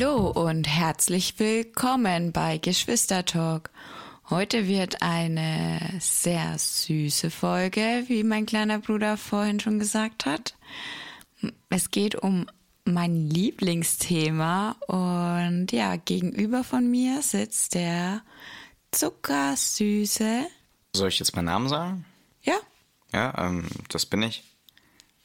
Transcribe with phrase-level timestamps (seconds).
[0.00, 3.68] Hallo und herzlich willkommen bei Geschwistertalk.
[4.30, 10.54] Heute wird eine sehr süße Folge, wie mein kleiner Bruder vorhin schon gesagt hat.
[11.68, 12.46] Es geht um
[12.84, 18.22] mein Lieblingsthema und ja, gegenüber von mir sitzt der
[18.92, 20.46] zuckersüße.
[20.94, 22.04] Soll ich jetzt meinen Namen sagen?
[22.42, 22.58] Ja,
[23.12, 24.44] Ja, ähm, das bin ich.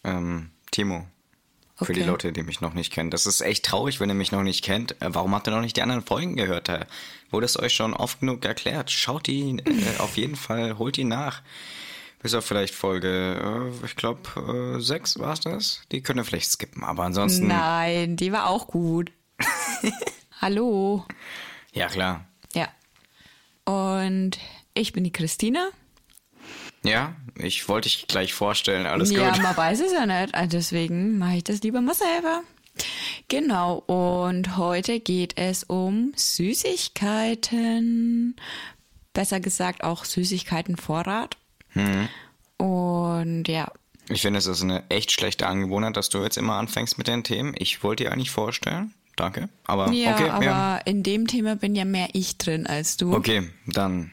[0.03, 1.05] Ähm, Timo.
[1.85, 2.09] Für die Okay.
[2.09, 3.09] Leute, die mich noch nicht kennen.
[3.09, 4.93] Das ist echt traurig, wenn ihr mich noch nicht kennt.
[5.01, 6.67] Äh, Warum habt ihr noch nicht die anderen Folgen gehört?
[6.69, 6.85] Da
[7.29, 8.91] wurde es euch schon oft genug erklärt.
[8.91, 11.41] Schaut die äh, auf jeden Fall, holt die nach.
[12.21, 15.81] Bis auf vielleicht Folge, äh, ich glaube, äh, sechs war es das.
[15.91, 16.83] Die könnt ihr vielleicht skippen.
[16.83, 19.11] Aber ansonsten, nein, die war auch gut.
[20.41, 21.05] Hallo.
[21.73, 22.25] ja klar.
[22.53, 22.69] Ja.
[23.65, 24.39] Und
[24.73, 25.69] ich bin die Christina.
[26.84, 28.86] Ja, ich wollte dich gleich vorstellen.
[28.86, 29.42] Alles ja, gut.
[29.42, 30.36] man weiß es ja nicht.
[30.36, 32.44] also Deswegen mache ich das lieber mal selber.
[33.28, 38.36] Genau, und heute geht es um Süßigkeiten.
[39.14, 41.38] Besser gesagt auch Süßigkeitenvorrat.
[41.73, 42.09] Mhm.
[42.58, 43.72] Und ja,
[44.09, 47.23] Ich finde, es ist eine echt schlechte Angewohnheit, dass du jetzt immer anfängst mit den
[47.23, 47.54] Themen.
[47.58, 48.94] Ich wollte dir eigentlich vorstellen.
[49.16, 49.50] Danke.
[49.66, 50.78] Aber ja okay, aber ja.
[50.78, 53.14] in dem Thema bin ja mehr ich drin als du.
[53.14, 54.11] Okay, dann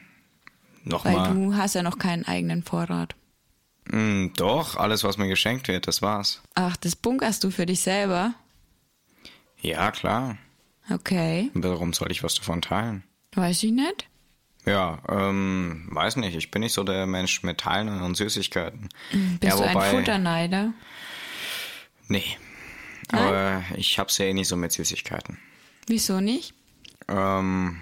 [0.83, 1.33] Weil nochmal.
[1.33, 3.15] du hast ja noch keinen eigenen Vorrat.
[3.89, 6.41] Hm, doch, alles, was mir geschenkt wird, das war's.
[6.55, 8.33] Ach, das bunkerst du für dich selber?
[9.61, 10.37] Ja, klar.
[10.89, 13.03] Okay, Warum soll ich was davon teilen?
[13.33, 14.07] weiß ich nicht.
[14.65, 16.35] Ja, ähm, weiß nicht.
[16.35, 18.89] Ich bin nicht so der Mensch mit Teilen und Süßigkeiten.
[19.39, 20.73] Bist ja, du ein Futterneider?
[22.07, 22.37] Nee.
[23.11, 25.39] Aber ich hab's ja eh nicht so mit Süßigkeiten.
[25.87, 26.53] Wieso nicht?
[27.07, 27.79] Ähm,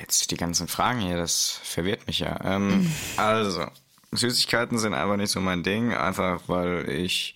[0.00, 2.38] jetzt die ganzen Fragen hier, das verwirrt mich ja.
[2.44, 3.66] Ähm, also,
[4.12, 7.34] Süßigkeiten sind einfach nicht so mein Ding, einfach weil ich,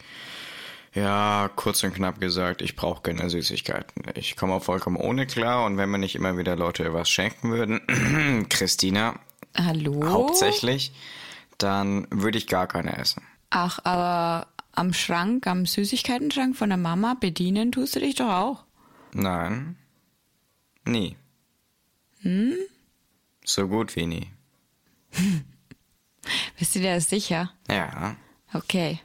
[0.94, 4.04] ja, kurz und knapp gesagt, ich brauche keine Süßigkeiten.
[4.14, 7.50] Ich komme auch vollkommen ohne klar und wenn mir nicht immer wieder Leute was schenken
[7.50, 9.14] würden, Christina,
[9.56, 10.02] Hallo?
[10.08, 10.92] hauptsächlich,
[11.58, 13.22] dann würde ich gar keine essen.
[13.50, 18.64] Ach, aber am Schrank, am Süßigkeitenschrank von der Mama bedienen tust du dich doch auch.
[19.12, 19.76] Nein.
[20.84, 21.16] Nie.
[22.22, 22.54] Hm?
[23.44, 24.30] So gut wie nie.
[26.58, 27.52] Bist du dir das sicher?
[27.68, 28.16] Ja.
[28.52, 29.00] Okay.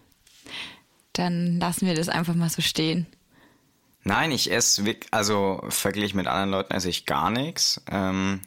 [1.14, 3.08] Dann lassen wir das einfach mal so stehen.
[4.04, 7.82] Nein, ich esse, also verglichen mit anderen Leuten esse ich gar nichts.
[7.90, 8.42] Ähm,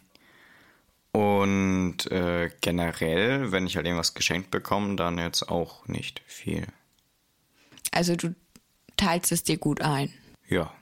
[1.12, 6.66] und äh, generell, wenn ich halt irgendwas geschenkt bekomme, dann jetzt auch nicht viel.
[7.90, 8.34] Also du
[8.96, 10.12] teilst es dir gut ein.
[10.46, 10.72] Ja.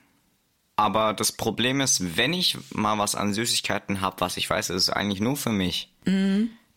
[0.76, 4.84] Aber das Problem ist, wenn ich mal was an Süßigkeiten habe, was ich weiß, es
[4.84, 5.90] ist eigentlich nur für mich,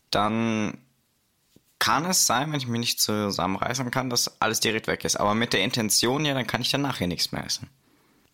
[0.10, 0.78] dann
[1.80, 5.18] kann es sein, wenn ich mich nicht zusammenreißen kann, dass alles direkt weg ist.
[5.18, 7.70] Aber mit der Intention, ja, dann kann ich dann nachher nichts mehr essen.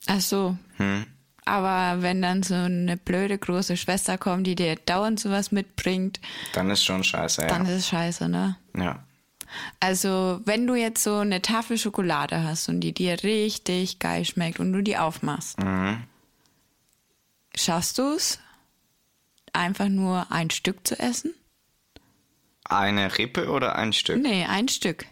[0.07, 0.57] Ach so.
[0.77, 1.05] Hm.
[1.45, 6.19] Aber wenn dann so eine blöde große Schwester kommt, die dir dauernd sowas mitbringt,
[6.53, 7.47] Dann ist schon scheiße, ja.
[7.47, 8.57] dann ist es scheiße, ne?
[8.75, 9.03] ja.
[9.79, 14.59] Also, wenn du jetzt so eine Tafel Schokolade hast und die dir richtig geil schmeckt
[14.59, 15.57] und du die aufmachst,
[17.55, 18.39] schaffst du es,
[19.53, 21.33] einfach nur ein Stück zu essen?
[22.63, 24.21] Eine Rippe oder ein Stück?
[24.21, 25.05] Nee, ein Stück.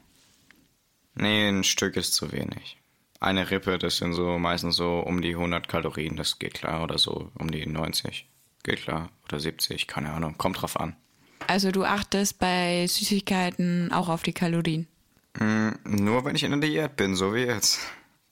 [1.16, 2.78] Nee, ein Stück ist zu wenig.
[3.20, 6.84] Eine Rippe, das sind so meistens so um die 100 Kalorien, das geht klar.
[6.84, 8.28] Oder so um die 90.
[8.64, 9.10] Geht klar.
[9.26, 10.38] Oder 70, keine Ahnung.
[10.38, 10.96] Kommt drauf an.
[11.48, 14.88] Also du achtest bei Süßigkeiten auch auf die Kalorien.
[15.38, 17.80] Hm, nur wenn ich in der Diät bin, so wie jetzt.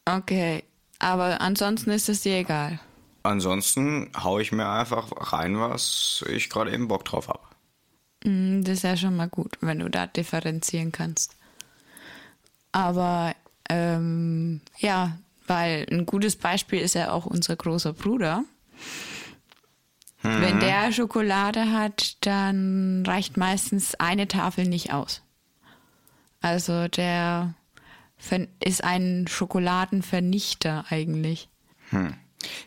[0.06, 0.64] Okay,
[1.00, 2.80] aber ansonsten ist es dir egal.
[3.24, 7.42] Ansonsten hau ich mir einfach rein, was ich gerade eben Bock drauf habe.
[8.24, 11.36] Mm, Das ist ja schon mal gut, wenn du da differenzieren kannst.
[12.72, 13.36] Aber
[13.70, 15.18] ähm, ja,
[15.48, 18.44] weil ein gutes Beispiel ist ja auch unser großer Bruder.
[20.40, 25.22] Wenn der Schokolade hat, dann reicht meistens eine Tafel nicht aus.
[26.42, 27.54] Also der
[28.64, 31.50] ist ein Schokoladenvernichter eigentlich.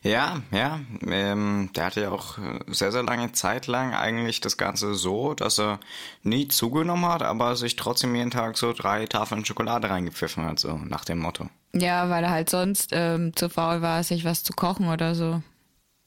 [0.03, 0.81] Ja, ja.
[1.06, 5.35] Ähm, der hatte ja auch äh, sehr, sehr lange Zeit lang eigentlich das Ganze so,
[5.35, 5.81] dass er
[6.23, 10.77] nie zugenommen hat, aber sich trotzdem jeden Tag so drei Tafeln Schokolade reingepfiffen hat, so
[10.77, 11.49] nach dem Motto.
[11.73, 15.43] Ja, weil er halt sonst ähm, zu faul war, sich was zu kochen oder so.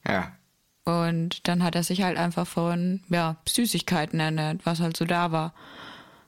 [0.08, 0.32] Ja.
[0.88, 5.34] Und dann hat er sich halt einfach von ja, Süßigkeiten ernährt, was halt so da
[5.34, 5.54] war.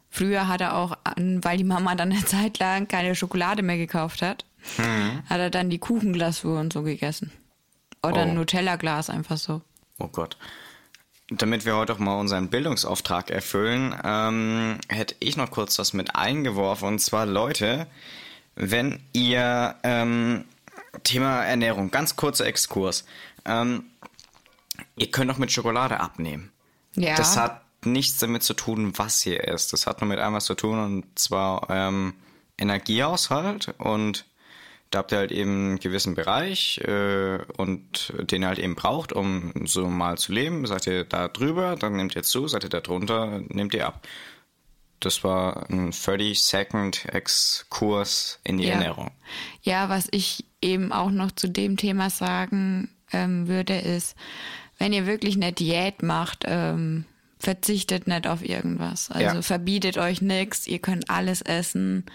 [0.09, 4.21] Früher hat er auch, weil die Mama dann eine Zeit lang keine Schokolade mehr gekauft
[4.21, 4.43] hat,
[5.29, 7.31] hat er dann die Kuchenglasur und so gegessen.
[8.03, 8.33] Oder ein Oh.
[8.33, 9.61] Nutella-Glas einfach so.
[9.97, 10.35] Oh Gott.
[11.29, 16.15] Damit wir heute auch mal unseren Bildungsauftrag erfüllen, ähm, hätte ich noch kurz was mit
[16.15, 16.87] eingeworfen.
[16.87, 17.87] Und zwar, Leute,
[18.55, 20.43] wenn ihr ähm,
[21.03, 23.05] Thema Ernährung, ganz kurzer Exkurs.
[23.45, 23.83] Ähm,
[24.97, 26.51] ihr könnt auch mit Schokolade abnehmen.
[26.95, 27.15] Ja.
[27.15, 29.73] Das hat nichts damit zu tun, was ihr esst.
[29.73, 32.13] Das hat nur mit einem was zu tun und zwar ähm,
[32.57, 34.25] Energiehaushalt und
[34.91, 39.13] da habt ihr halt eben einen gewissen Bereich äh, und den ihr halt eben braucht,
[39.13, 40.65] um so mal zu leben.
[40.65, 44.07] Seid ihr da drüber, dann nehmt ihr zu, seid ihr da drunter, nehmt ihr ab.
[44.99, 48.73] Das war ein 30-Second-Exkurs in die Ja.
[48.73, 49.11] Ernährung.
[49.61, 54.15] Ja, was ich eben auch noch zu dem Thema sagen ähm, würde, ist,
[54.79, 57.05] wenn ihr wirklich eine Diät macht, ähm,
[57.39, 59.11] verzichtet nicht auf irgendwas.
[59.11, 59.41] Also Ja.
[59.41, 62.05] verbietet euch nichts, ihr könnt alles essen.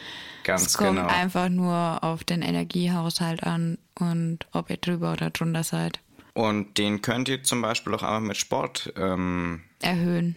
[0.42, 1.08] Ganz es kommt genau.
[1.08, 6.00] einfach nur auf den Energiehaushalt an und ob ihr drüber oder drunter seid.
[6.34, 10.36] Und den könnt ihr zum Beispiel auch einfach mit Sport ähm, Erhöhen.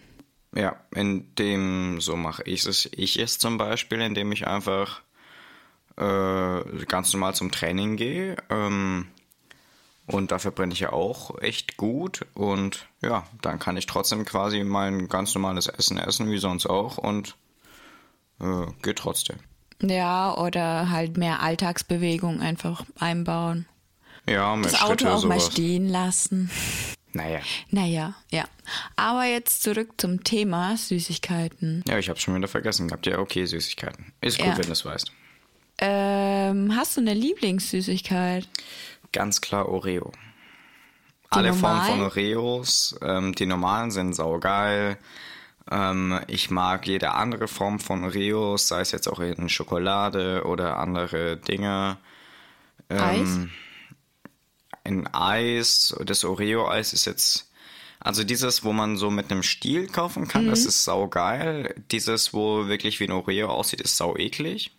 [0.54, 2.88] Ja, in dem, so mache ich es.
[2.92, 5.02] Ich es zum Beispiel, indem ich einfach
[5.98, 8.36] äh, ganz normal zum Training gehe.
[8.48, 9.08] Ähm,
[10.08, 12.26] und dafür brenne ich ja auch echt gut.
[12.34, 16.98] Und ja, dann kann ich trotzdem quasi mein ganz normales Essen essen, wie sonst auch.
[16.98, 17.36] Und
[18.40, 19.36] äh, geht trotzdem.
[19.80, 23.66] Ja, oder halt mehr Alltagsbewegung einfach einbauen.
[24.28, 25.52] Ja, mit Das Auto auch mal sowas.
[25.52, 26.50] stehen lassen.
[27.12, 27.40] Naja.
[27.70, 28.44] Naja, ja.
[28.96, 31.82] Aber jetzt zurück zum Thema Süßigkeiten.
[31.88, 32.90] Ja, ich habe schon wieder vergessen.
[32.92, 34.12] Habt ihr okay Süßigkeiten?
[34.20, 34.58] Ist gut, Ja.
[34.58, 35.10] wenn du es weißt.
[35.80, 38.48] Ähm, hast du eine Lieblingssüßigkeit?
[39.12, 40.12] Ganz klar Oreo.
[41.32, 41.92] Die Alle Formen normalen?
[41.98, 44.96] von Oreos, ähm, die normalen sind saugeil.
[45.70, 50.78] Ähm, ich mag jede andere Form von Oreos, sei es jetzt auch in Schokolade oder
[50.78, 51.98] andere Dinge.
[52.88, 53.38] Ähm, Eis?
[54.84, 57.50] In Eis, das Oreo-Eis ist jetzt,
[58.00, 60.50] also dieses, wo man so mit einem Stiel kaufen kann, Mhm.
[60.50, 61.74] das ist saugeil.
[61.90, 64.70] Dieses, wo wirklich wie ein Oreo aussieht, ist sau eklig.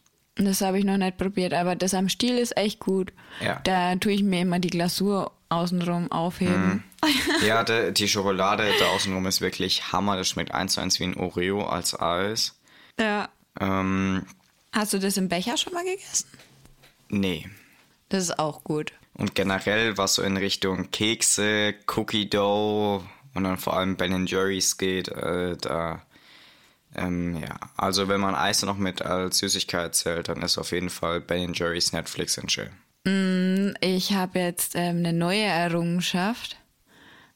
[0.41, 3.11] Das habe ich noch nicht probiert, aber das am Stiel ist echt gut.
[3.41, 3.59] Ja.
[3.65, 6.83] Da tue ich mir immer die Glasur außenrum aufheben.
[7.45, 10.17] Ja, de, die Schokolade da außenrum ist wirklich Hammer.
[10.17, 12.59] Das schmeckt eins zu eins wie ein Oreo als Eis.
[12.99, 13.29] Ja.
[13.61, 14.25] Ähm,
[14.73, 16.27] Hast du das im Becher schon mal gegessen?
[17.07, 17.47] nee.
[18.09, 18.91] Das ist auch gut.
[19.13, 23.03] Und generell, was so in Richtung Kekse, Cookie Dough
[23.35, 26.01] und dann vor allem Ben Jerry's geht, äh, da,
[26.95, 27.55] ähm, ja.
[27.77, 31.53] Also wenn man Eis noch mit als Süßigkeit zählt, dann ist auf jeden Fall Ben
[31.53, 32.71] Jerry's Netflix and Chill.
[33.81, 36.57] Ich habe jetzt ähm, eine neue Errungenschaft.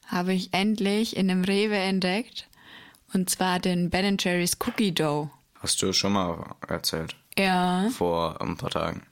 [0.06, 2.48] Habe ich endlich in einem Rewe entdeckt.
[3.12, 5.30] Und zwar den Ben Jerry's Cookie Dough.
[5.60, 7.16] Hast du schon mal erzählt?
[7.38, 9.02] Ja, Vor ein paar Tagen.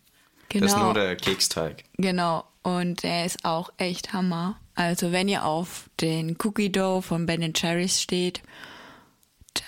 [0.49, 0.67] genau.
[0.67, 1.85] Das ist nur der Keksteig.
[1.97, 4.57] Genau, und der ist auch echt Hammer.
[4.75, 8.43] Also wenn ihr auf den Cookie Dough von Ben Jerry's steht,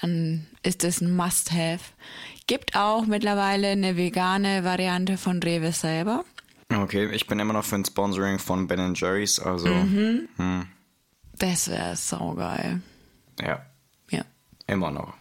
[0.04, 1.80] dann ist es ein Must-Have.
[2.46, 6.24] Gibt auch mittlerweile eine vegane Variante von Rewe selber.
[6.72, 9.68] Okay, ich bin immer noch für ein Sponsoring von Ben Jerry's, also
[11.38, 12.80] Das wäre saugeil.
[13.40, 13.64] ja,
[14.10, 14.24] Ja.
[14.66, 15.14] immer noch.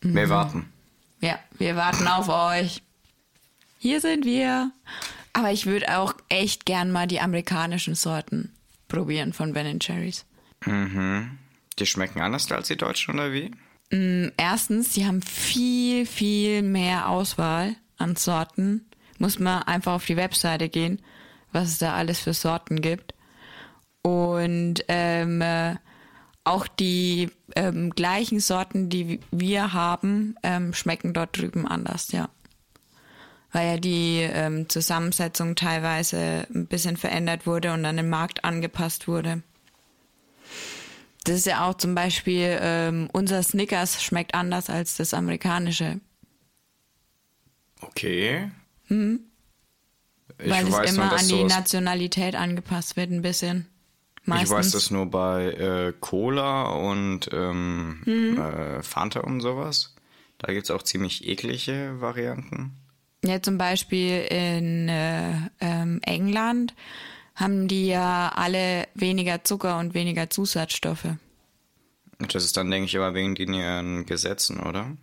[0.00, 0.72] Wir warten.
[1.20, 2.82] Ja, wir warten auf euch.
[3.78, 4.70] Hier sind wir.
[5.32, 8.52] Aber ich würde auch echt gern mal die amerikanischen Sorten
[8.88, 10.24] probieren von Ben Jerry's.
[10.64, 13.50] Die schmecken anders als die deutschen, oder wie?
[13.90, 18.86] Erstens, die haben viel, viel mehr Auswahl an Sorten.
[19.18, 21.00] Muss man einfach auf die Webseite gehen,
[21.52, 23.14] was es da alles für Sorten gibt.
[24.02, 25.76] Und ähm, äh,
[26.44, 32.28] auch die ähm, gleichen Sorten, die wir haben, ähm, schmecken dort drüben anders, ja.
[33.52, 39.08] Weil ja die ähm, Zusammensetzung teilweise ein bisschen verändert wurde und an den Markt angepasst
[39.08, 39.42] wurde.
[41.28, 46.00] Das ist ja auch zum Beispiel, ähm, unser Snickers schmeckt anders als das amerikanische.
[47.80, 48.50] Okay.
[48.84, 49.20] Ich Hm?
[50.38, 53.66] weil es weiß immer nur, an die Nationalität angepasst wird, ein bisschen.
[54.24, 54.48] Meistens.
[54.50, 58.38] Ich weiß das nur bei äh, Cola und ähm, Hm.
[58.40, 59.94] äh, Fanta und sowas.
[60.38, 62.76] Da gibt es auch ziemlich eklige Varianten.
[63.24, 66.74] Ja, zum Beispiel in äh, ähm, England
[67.38, 71.16] haben die ja alle weniger Zucker und weniger Zusatzstoffe.
[72.18, 74.96] Das ist dann, denke ich, aber wegen den ihren Gesetzen, oder?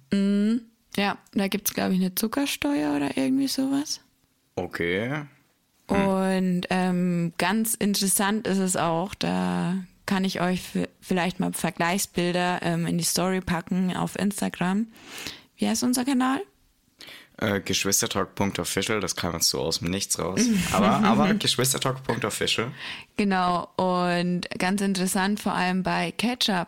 [0.98, 4.01] Ja, da gibt's glaube ich, eine Zuckersteuer oder irgendwie sowas.
[4.56, 5.24] Okay.
[5.88, 10.62] Und ähm, ganz interessant ist es auch, da kann ich euch
[11.00, 14.88] vielleicht mal Vergleichsbilder ähm, in die Story packen auf Instagram.
[15.58, 16.42] Wie heißt unser Kanal?
[17.38, 20.42] Äh, Geschwistertalk.official, das kam jetzt so aus dem Nichts raus.
[20.72, 22.72] aber, aber Geschwistertalk.official.
[23.18, 26.68] Genau, und ganz interessant vor allem bei Ketchup,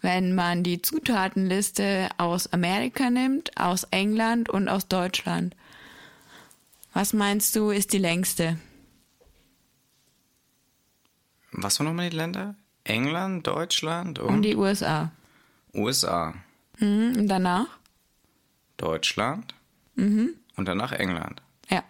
[0.00, 5.56] wenn man die Zutatenliste aus Amerika nimmt, aus England und aus Deutschland.
[6.92, 8.56] Was meinst du, ist die längste?
[11.62, 12.54] was waren nochmal die Länder?
[12.84, 15.10] England, Deutschland und, Und die USA.
[15.74, 16.34] USA.
[16.78, 17.14] Mhm.
[17.18, 17.66] Und danach?
[18.76, 19.54] Deutschland
[19.98, 20.34] Mhm.
[20.56, 21.42] und danach England.
[21.70, 21.82] Ja.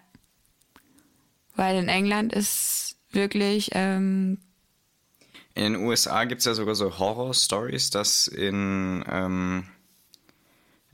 [1.57, 4.39] Weil in England ist wirklich, ähm,
[5.55, 9.65] In den USA gibt es ja sogar so Horror-Stories, dass in, ähm,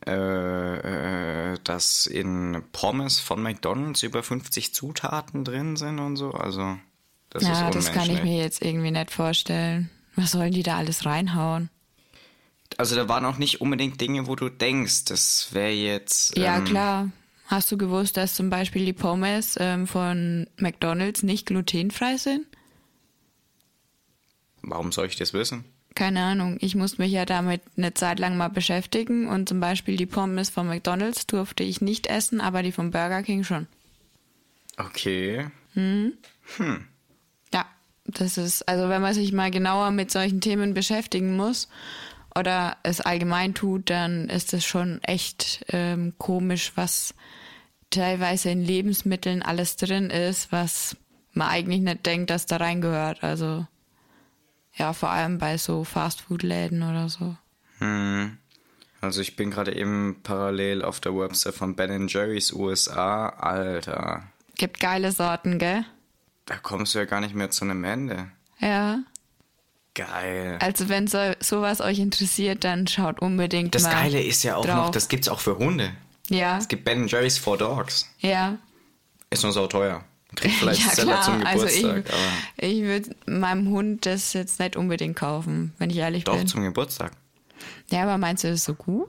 [0.06, 6.32] äh, äh, dass in Pommes von McDonalds über 50 Zutaten drin sind und so.
[6.32, 6.76] Also,
[7.30, 9.90] das ist ja, das kann ich mir jetzt irgendwie nicht vorstellen.
[10.16, 11.70] Was sollen die da alles reinhauen?
[12.76, 16.36] Also, da waren auch nicht unbedingt Dinge, wo du denkst, das wäre jetzt.
[16.36, 17.10] Ja, ähm, klar.
[17.46, 22.46] Hast du gewusst, dass zum Beispiel die Pommes ähm, von McDonalds nicht glutenfrei sind?
[24.62, 25.64] Warum soll ich das wissen?
[25.94, 26.56] Keine Ahnung.
[26.60, 30.50] Ich musste mich ja damit eine Zeit lang mal beschäftigen und zum Beispiel die Pommes
[30.50, 33.68] von McDonalds durfte ich nicht essen, aber die von Burger King schon.
[34.76, 35.46] Okay.
[37.52, 37.66] Ja,
[38.06, 41.68] das ist, also wenn man sich mal genauer mit solchen Themen beschäftigen muss
[42.38, 47.14] oder es allgemein tut, dann ist es schon echt ähm, komisch, was
[47.90, 50.96] teilweise in Lebensmitteln alles drin ist, was
[51.32, 53.22] man eigentlich nicht denkt, dass da reingehört.
[53.22, 53.66] Also
[54.74, 57.36] ja, vor allem bei so Fastfood-Läden oder so.
[57.78, 58.38] Hm.
[59.00, 63.28] Also ich bin gerade eben parallel auf der Website von Ben Jerry's USA.
[63.28, 64.24] Alter,
[64.56, 65.84] Gibt geile Sorten, gell?
[66.46, 68.30] da kommst du ja gar nicht mehr zu einem Ende.
[68.58, 68.98] Ja.
[69.94, 70.58] Geil.
[70.60, 73.92] Also wenn so, sowas euch interessiert, dann schaut unbedingt Das mal.
[73.92, 74.76] Geile ist ja auch drauf.
[74.76, 75.92] noch, das gibt's auch für Hunde.
[76.30, 78.08] Ja, Es gibt Ben Jerry's for Dogs.
[78.20, 78.58] ja.
[79.30, 80.04] Ist nur so teuer.
[80.36, 81.22] Kriegt vielleicht ja, selber klar.
[81.24, 85.90] zum also Geburtstag, ich, aber ich würde meinem Hund das jetzt nicht unbedingt kaufen, wenn
[85.90, 86.46] ich ehrlich doch bin.
[86.46, 87.12] zum Geburtstag.
[87.90, 89.08] Ja, aber meinst du, das ist so gut?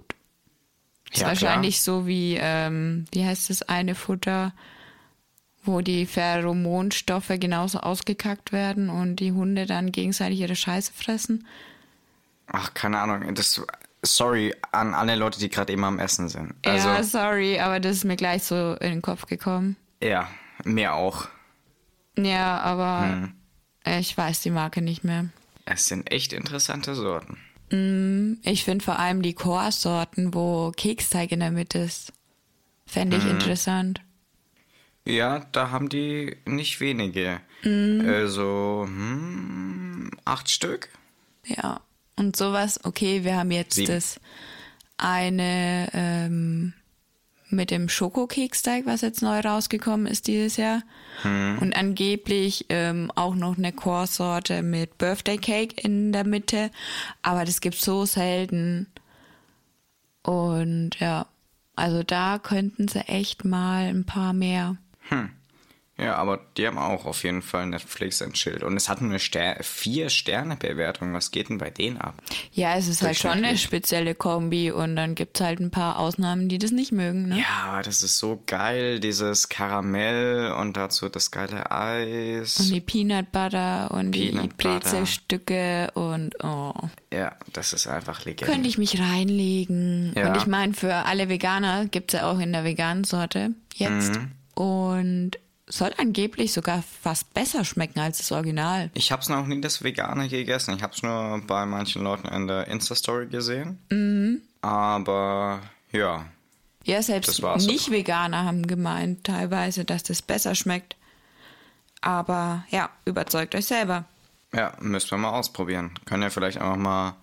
[1.11, 4.51] Ist Ja, wahrscheinlich so wie, ähm, wie heißt das eine Futter,
[5.65, 11.45] wo die Pheromonstoffe genauso ausgekackt werden und die Hunde dann gegenseitig ihre Scheiße fressen.
[12.48, 13.34] Ach, keine Ahnung.
[13.36, 13.62] Das,
[14.03, 16.53] sorry an alle Leute, die gerade eben am Essen sind.
[16.65, 19.75] Also, ja, sorry, aber das ist mir gleich so in den Kopf gekommen.
[20.01, 20.29] ja,
[20.63, 21.27] mir auch.
[22.17, 23.34] Ja, aber Hm.
[24.00, 25.25] ich weiß die Marke nicht mehr.
[25.65, 27.38] Es sind echt interessante Sorten.
[28.43, 32.13] Ich finde vor allem die Core-Sorten, wo Keksteig in der Mitte ist.
[32.86, 33.31] Fände ich Mhm.
[33.31, 34.01] interessant.
[35.05, 37.41] Ja, da haben die nicht wenige.
[37.63, 40.89] Also, hm, acht Stück.
[41.45, 41.81] Ja.
[42.17, 43.93] Und sowas, okay, wir haben jetzt Sieben.
[43.93, 44.19] das
[44.97, 46.74] eine ähm,
[47.50, 50.81] mit dem Schokokeksteig, was jetzt neu rausgekommen ist dieses Jahr.
[51.24, 56.71] Und angeblich ähm, auch noch eine Core-Sorte mit Birthday Cake in der Mitte.
[57.21, 58.88] Aber das gibt's so selten.
[60.24, 61.27] Und ja,
[61.75, 64.77] also da könnten sie echt mal ein paar mehr.
[65.97, 68.63] Ja, aber die haben auch auf jeden Fall Netflix ein Schild.
[68.63, 71.13] Und es hat nur eine Ster vier Sterne Bewertung.
[71.13, 72.15] Was geht denn bei denen ab?
[72.51, 76.50] Ja, es ist halt schon eine spezielle Kombi und dann gibt's halt ein paar Ausnahmen,
[76.50, 77.39] die das nicht mögen, ne?
[77.39, 82.59] Ja, aber das ist so geil, dieses Karamell und dazu das geile Eis.
[82.59, 84.79] Und die Peanut Butter und die Peanut Butter.
[84.79, 86.74] Brezelstücke und oh.
[87.13, 88.51] ja, das ist einfach Legende.
[88.51, 90.12] Könnte ich mich reinlegen.
[90.13, 90.27] Ja.
[90.27, 94.13] Und ich meine, für alle Veganer gibt's ja auch in der veganen Sorte jetzt.
[94.15, 94.31] Mhm.
[94.55, 95.31] Und
[95.67, 98.91] soll angeblich sogar fast besser schmecken als das Original.
[98.93, 100.75] Ich hab's noch nie das Vegane gegessen.
[100.75, 103.79] Ich hab's nur bei manchen Leuten in der Insta-Story gesehen.
[103.89, 104.41] Mhm.
[104.62, 106.25] Aber ja,
[106.83, 110.95] Ja, selbst Nicht-Veganer haben gemeint teilweise, dass das besser schmeckt.
[112.01, 114.05] Aber ja, überzeugt euch selber.
[114.53, 115.91] Ja, müssen wir mal ausprobieren.
[116.05, 117.15] Können ja vielleicht einfach mal,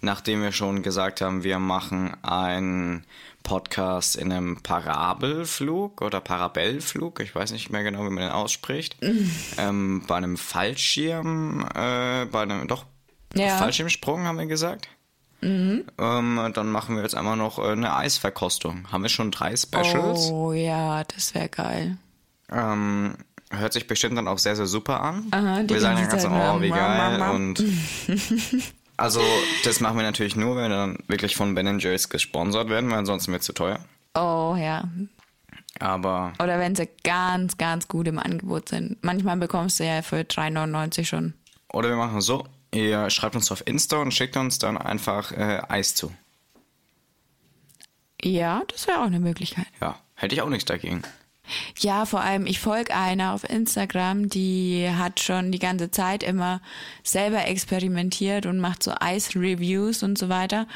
[0.00, 3.04] nachdem wir schon gesagt haben, wir machen einen
[3.50, 8.96] Podcast in einem Parabelflug oder Parabellflug, ich weiß nicht mehr genau, wie man den ausspricht,
[9.58, 12.84] ähm, bei einem Fallschirm, äh, bei einem, doch,
[13.34, 13.56] Ja.
[13.56, 14.86] Fallschirmsprung haben wir gesagt.
[15.42, 18.86] Ähm, dann machen wir jetzt einmal noch äh, eine Eisverkostung.
[18.92, 20.30] Haben wir schon drei Specials.
[20.30, 21.96] Oh ja, das wäre geil.
[22.52, 23.16] Ähm,
[23.50, 25.26] hört sich bestimmt dann auch sehr, sehr super an.
[25.32, 27.20] Aha, die wir sagen dann ganz oh, wie geil.
[27.34, 27.64] Und
[29.00, 29.22] also,
[29.64, 32.98] das machen wir natürlich nur, wenn wir dann wirklich von Ben Jerry's gesponsert werden, weil
[32.98, 33.80] ansonsten wird es zu teuer.
[34.14, 34.84] Oh ja.
[35.78, 39.02] Aber Oder wenn sie ganz, ganz gut im Angebot sind.
[39.02, 41.34] Manchmal bekommst du ja für 3,99 schon.
[41.72, 45.62] oder wir machen so, ihr schreibt uns auf Insta und schickt uns dann einfach äh,
[45.68, 46.12] Eis zu.
[48.22, 49.66] Ja, das wäre auch eine Möglichkeit.
[49.80, 51.02] Ja, hätte ich auch nichts dagegen.
[51.78, 56.60] Ja, vor allem, ich folge einer auf Instagram, die hat schon die ganze Zeit immer
[57.02, 60.66] selber experimentiert und macht so Eis-Reviews und so weiter.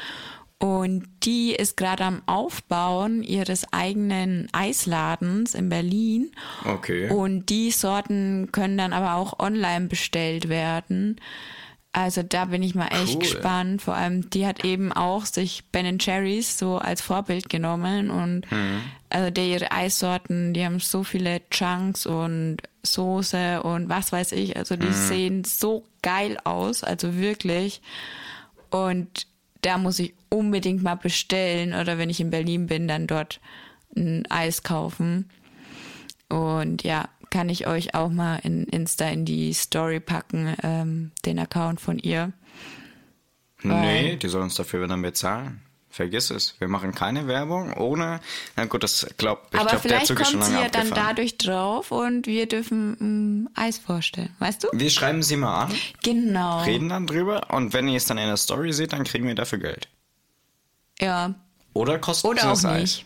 [0.57, 6.31] Und die ist gerade am Aufbauen ihres eigenen Eisladens in Berlin.
[6.63, 7.09] Okay.
[7.09, 11.19] Und die Sorten können dann aber auch online bestellt werden.
[11.97, 13.19] Also da bin ich mal echt Cool.
[13.21, 13.81] gespannt.
[13.81, 18.81] Vor allem, die hat eben auch sich Ben Cherries so als Vorbild genommen und Mhm.
[19.09, 24.57] also der ihre Eissorten, die haben so viele Chunks und Soße und was weiß ich.
[24.57, 24.79] Also Mhm.
[24.81, 27.81] die sehen so geil aus, also wirklich.
[28.71, 29.27] Und
[29.61, 33.39] da muss ich unbedingt mal bestellen oder wenn ich in Berlin bin, dann dort
[33.95, 35.29] ein Eis kaufen.
[36.27, 41.37] Und ja, kann ich euch auch mal in Insta in die Story packen, ähm, den
[41.37, 42.31] Account von ihr.
[43.61, 45.59] Nee, die sollen uns dafür dann bezahlen.
[45.89, 46.55] Vergiss es.
[46.59, 48.21] Wir machen keine Werbung ohne.
[48.55, 50.69] Na gut, das glaub, ich Aber glaube, der vielleicht Zug ist schon kommt sie ja
[50.69, 54.33] dann dadurch drauf und wir dürfen mm, Eis vorstellen.
[54.39, 54.69] Weißt du?
[54.71, 55.73] Wir schreiben sie mal an,
[56.03, 56.63] Genau.
[56.63, 59.35] reden dann drüber und wenn ihr es dann in der Story seht, dann kriegen wir
[59.35, 59.89] dafür Geld.
[61.01, 61.35] Ja.
[61.73, 62.81] Oder kostet Oder auch Eis?
[62.81, 63.05] nicht.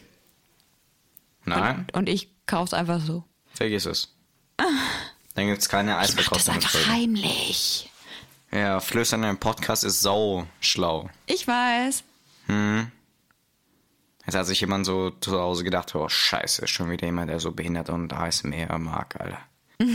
[1.45, 3.23] Nein, Und ich kauf's einfach so.
[3.55, 4.15] vergiss es.
[5.35, 6.87] Dann gibt es keine Mach das einfach Eisverkostungsfolge.
[6.89, 7.89] heimlich.
[8.51, 11.09] Ja, Flößern im Podcast ist sau schlau.
[11.27, 12.03] Ich weiß.
[14.25, 17.51] Jetzt hat sich jemand so zu Hause gedacht, oh scheiße, schon wieder jemand, der so
[17.51, 19.39] behindert und ASMR mag, Alter.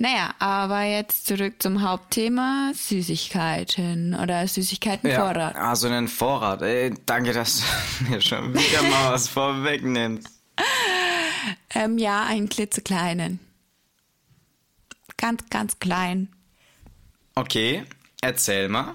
[0.00, 5.56] Naja, aber jetzt zurück zum Hauptthema Süßigkeiten oder Süßigkeitenvorrat.
[5.56, 6.60] also einen Vorrat.
[6.62, 7.62] Ey, danke, dass
[8.00, 10.28] du mir schon wieder mal was vorwegnimmst.
[11.74, 13.40] Ähm, ja, einen klitzekleinen.
[15.18, 16.32] Ganz, ganz klein.
[17.34, 17.84] Okay,
[18.22, 18.94] erzähl mal,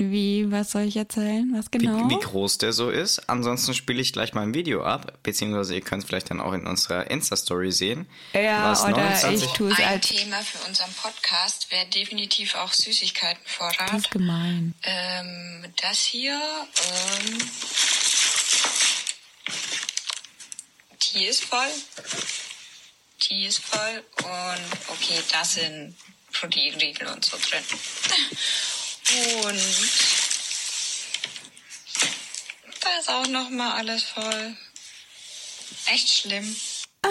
[0.00, 1.50] Wie, was soll ich erzählen?
[1.56, 2.08] Was wie, genau?
[2.08, 3.28] wie groß der so ist.
[3.28, 6.52] Ansonsten spiele ich gleich mal ein Video ab, beziehungsweise ihr könnt es vielleicht dann auch
[6.52, 8.06] in unserer Insta-Story sehen.
[8.32, 10.08] Ja, was oder 29 ich tue es Ein als.
[10.08, 13.94] Thema für unseren Podcast wäre definitiv auch Das Süßigkeitenvorrat.
[13.94, 14.74] ist gemein.
[14.84, 17.38] Ähm, das hier, ähm,
[21.12, 21.66] die ist voll.
[23.22, 25.96] Die ist voll und okay, da sind
[26.32, 27.62] Proteinriegel und so drin.
[29.44, 29.60] Und
[32.80, 34.56] da ist auch noch mal alles voll.
[35.86, 36.56] Echt schlimm.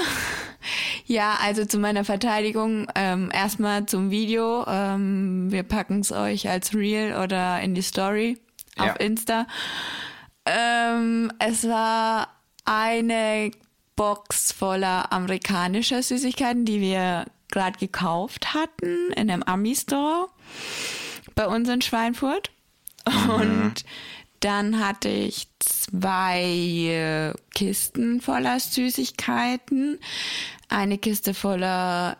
[1.10, 4.66] Ja, also zu meiner Verteidigung ähm, erstmal zum Video.
[4.68, 8.38] Ähm, wir packen es euch als Reel oder in die Story
[8.78, 8.92] Ja.
[8.92, 9.48] auf Insta.
[10.46, 13.52] Ähm, es war eine
[13.98, 20.30] Box voller amerikanischer Süßigkeiten, die wir gerade gekauft hatten in einem Ami-Store
[21.36, 22.52] bei uns in Schweinfurt.
[23.06, 23.84] Und
[24.40, 30.00] dann hatte ich zwei äh, Kisten voller Süßigkeiten,
[30.70, 32.18] eine Kiste voller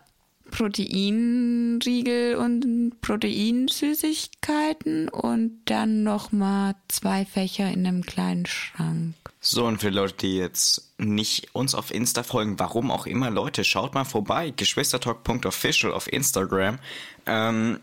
[0.50, 9.14] Proteinriegel und Proteinsüßigkeiten und dann noch mal zwei Fächer in einem kleinen Schrank.
[9.40, 13.62] So, und für Leute, die jetzt nicht uns auf Insta folgen, warum auch immer, Leute,
[13.62, 14.52] schaut mal vorbei.
[14.56, 16.78] Geschwistertalk.official auf Instagram.
[17.26, 17.78] Ähm,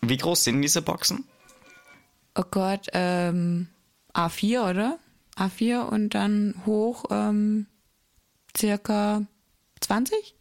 [0.00, 1.24] wie groß sind diese Boxen?
[2.34, 3.68] Oh Gott, ähm,
[4.14, 4.98] A4, oder?
[5.36, 7.66] A4 und dann hoch ähm,
[8.56, 9.22] circa
[9.80, 10.34] 20?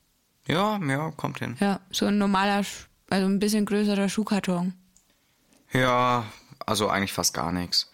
[0.47, 1.57] Ja, ja, kommt hin.
[1.59, 2.65] Ja, so ein normaler,
[3.09, 4.73] also ein bisschen größerer Schuhkarton.
[5.71, 6.25] Ja,
[6.65, 7.88] also eigentlich fast gar nichts.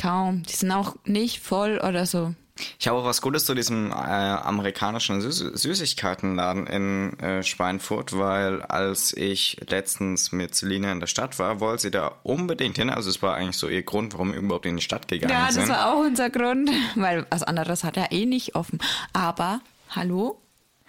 [0.00, 0.42] Kaum.
[0.42, 2.34] Die sind auch nicht voll oder so.
[2.78, 8.62] Ich habe auch was Gutes zu diesem äh, amerikanischen Süß Süßigkeitenladen in äh, Schweinfurt, weil
[8.62, 12.90] als ich letztens mit Selina in der Stadt war, wollte sie da unbedingt hin.
[12.90, 15.46] Also es war eigentlich so ihr Grund, warum wir überhaupt in die Stadt gegangen Ja,
[15.46, 15.68] das sind.
[15.68, 18.78] war auch unser Grund, weil was anderes hat er eh nicht offen.
[19.12, 20.40] Aber, hallo,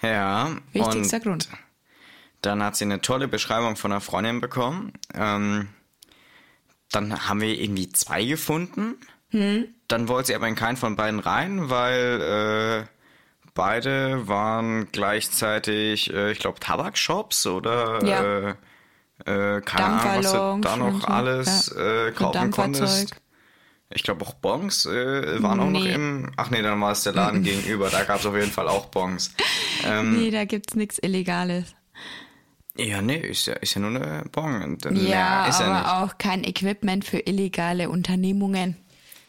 [0.01, 1.49] ja, wichtigster und Grund.
[2.41, 4.93] Dann hat sie eine tolle Beschreibung von einer Freundin bekommen.
[5.13, 5.69] Ähm,
[6.91, 8.95] dann haben wir irgendwie zwei gefunden.
[9.30, 9.65] Hm?
[9.88, 12.88] Dann wollte sie aber in keinen von beiden rein, weil äh,
[13.54, 18.49] beide waren gleichzeitig, äh, ich glaube, Tabakshops oder Ja.
[18.49, 18.56] äh,
[19.25, 22.08] äh, keine Ahnung, was du da noch alles ja.
[22.08, 23.15] äh, kaufen konntest.
[23.93, 25.93] Ich glaube auch Bongs äh, waren auch noch Nee.
[25.93, 26.32] im.
[26.38, 27.89] Ach nee, dann war es der Laden gegenüber.
[27.89, 29.34] Da gab es auf jeden Fall auch Bongs.
[29.86, 31.75] Ähm, Nee, da gibt's nichts Illegales.
[32.77, 34.62] Ja, nee, ist ja, ist ja nur eine Bon.
[34.62, 38.77] Und, Ja, aber ja auch kein Equipment für illegale Unternehmungen.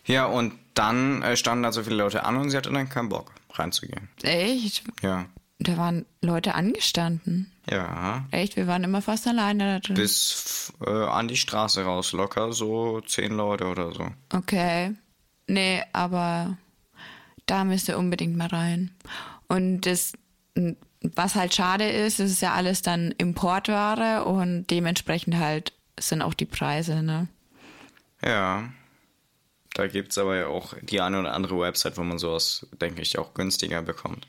[0.04, 3.08] Ja, und dann äh, standen da so viele Leute an und sie hatte dann keinen
[3.08, 4.08] Bock, reinzugehen.
[4.22, 4.84] Echt?
[5.02, 5.26] Ja.
[5.58, 7.52] Da waren Leute angestanden.
[7.70, 8.24] Ja.
[8.32, 9.94] Echt, wir waren immer fast alleine da drin.
[9.94, 14.08] Bis äh, an die Straße raus, locker so zehn Leute oder so.
[14.32, 14.94] Okay.
[15.46, 16.56] Nee, aber
[17.46, 18.90] da müsst ihr unbedingt mal rein.
[19.48, 20.12] Und das,
[21.02, 26.34] was halt schade ist, es ist ja alles dann Importware und dementsprechend halt sind auch
[26.34, 27.28] die Preise, ne?
[28.24, 28.64] Ja.
[29.74, 33.00] Da gibt es aber ja auch die eine oder andere Website, wo man sowas, denke
[33.00, 34.26] ich, auch günstiger bekommt.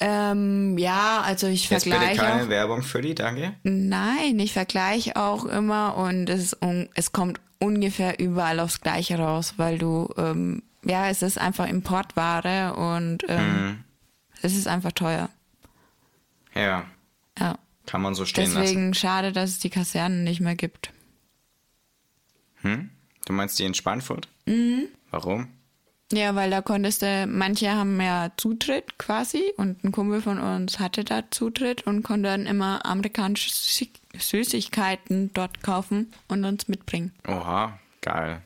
[0.00, 2.48] Ähm, ja, also ich Jetzt bitte vergleiche keine auch.
[2.48, 3.54] Werbung für die, danke.
[3.64, 9.54] Nein, ich vergleiche auch immer und es, un, es kommt ungefähr überall aufs Gleiche raus,
[9.56, 13.82] weil du, ähm, ja, es ist einfach Importware und ähm,
[14.40, 15.28] es ist einfach teuer.
[16.58, 16.84] Ja,
[17.38, 17.58] Ja.
[17.86, 18.60] kann man so stehen lassen.
[18.60, 20.92] Deswegen schade, dass es die Kasernen nicht mehr gibt.
[22.62, 22.90] Hm?
[23.26, 24.28] Du meinst die in Schweinfurt?
[24.46, 24.88] Mhm.
[25.10, 25.48] Warum?
[26.10, 30.78] Ja, weil da konntest du, manche haben ja Zutritt quasi und ein Kumpel von uns
[30.78, 37.12] hatte da Zutritt und konnte dann immer amerikanische Süß- Süßigkeiten dort kaufen und uns mitbringen.
[37.26, 38.42] Oha, geil.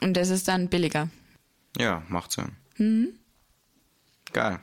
[0.00, 1.10] Und das ist dann billiger.
[1.78, 2.52] Ja, macht Sinn.
[2.78, 3.08] Mhm.
[4.32, 4.58] Geil.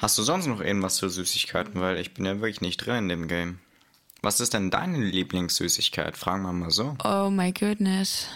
[0.00, 1.78] Hast du sonst noch irgendwas für Süßigkeiten?
[1.78, 3.58] Weil ich bin ja wirklich nicht drin in dem Game.
[4.22, 6.16] Was ist denn deine Lieblingssüßigkeit?
[6.16, 6.96] Fragen wir mal so.
[7.04, 8.28] Oh my goodness.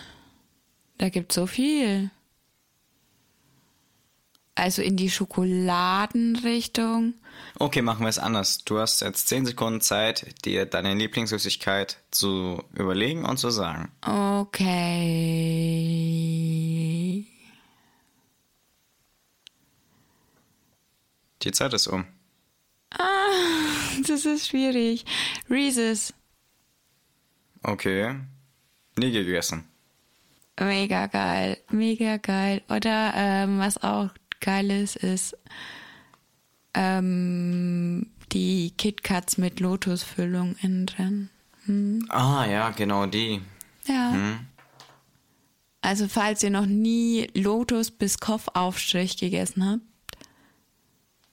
[0.98, 2.10] Da gibt's so viel.
[4.54, 7.14] Also in die Schokoladenrichtung.
[7.58, 8.64] Okay, machen wir es anders.
[8.64, 13.90] Du hast jetzt 10 Sekunden Zeit, dir deine Lieblingssüßigkeit zu überlegen und zu sagen.
[14.02, 14.74] Okay.
[21.44, 22.04] Die Zeit ist um.
[24.06, 25.04] Das ist schwierig.
[25.48, 26.12] Reese's.
[27.62, 28.16] Okay.
[28.96, 29.64] Nie gegessen.
[30.58, 31.58] Mega geil.
[31.70, 32.62] Mega geil.
[32.68, 35.36] Oder ähm, was auch geil ist, ist
[36.74, 41.30] ähm, die KitKats mit Lotusfüllung innen drin.
[42.10, 43.40] Ah, ja, genau die.
[43.86, 44.38] Ja.
[45.80, 49.82] Also falls ihr noch nie Lotus bis Kopfaufstrich gegessen habt,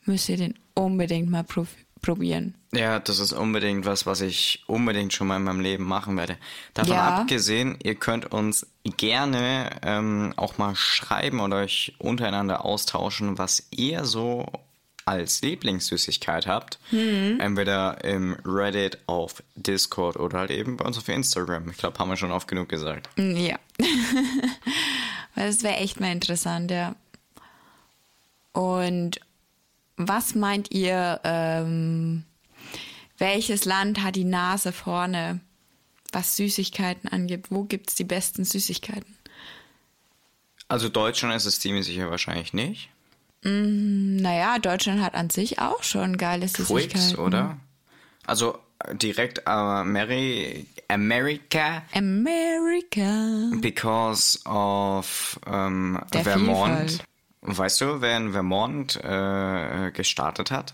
[0.05, 1.45] müsst ihr den unbedingt mal
[2.01, 2.55] probieren.
[2.73, 6.37] Ja, das ist unbedingt was, was ich unbedingt schon mal in meinem Leben machen werde.
[6.73, 7.17] Davon Ja.
[7.17, 8.65] abgesehen, ihr könnt uns
[8.97, 14.45] gerne ähm, auch mal schreiben und euch untereinander austauschen, was ihr so
[15.03, 16.79] als Lieblingssüßigkeit habt.
[16.91, 21.69] Entweder im Reddit, auf Discord oder halt eben bei uns auf Instagram.
[21.71, 23.09] Ich glaube, haben wir schon oft genug gesagt.
[23.17, 23.57] Ja.
[25.35, 26.95] Weil das wäre echt mal interessant, ja.
[28.53, 29.19] Und
[29.97, 32.23] was meint ihr, ähm,
[33.17, 35.39] welches Land hat die Nase vorne,
[36.11, 37.45] was Süßigkeiten angeht?
[37.49, 39.15] Wo gibt's die besten Süßigkeiten?
[40.67, 42.89] Also Deutschland ist es ziemlich sicher wahrscheinlich nicht.
[43.43, 46.89] Naja, Deutschland hat an sich auch schon geile Süßigkeiten.
[46.91, 47.57] Twix, oder?
[48.25, 53.49] Also äh, direkt Ameri America America.
[53.59, 56.89] because of ähm, Der Vermont.
[56.91, 57.03] Vielfalt.
[57.41, 60.73] Weißt du, wer in Vermont äh, gestartet hat?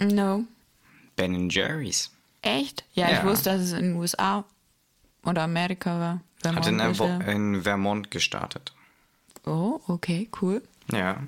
[0.00, 0.44] No.
[1.16, 2.10] Ben Jerry's.
[2.42, 2.84] Echt?
[2.94, 3.18] Ja, Ja.
[3.18, 4.44] ich wusste, dass es in den USA
[5.24, 6.20] oder Amerika war.
[6.54, 8.72] Hat in, Vermont ist ja- in Vermont gestartet.
[9.44, 10.62] Oh, okay, cool.
[10.92, 11.22] Ja.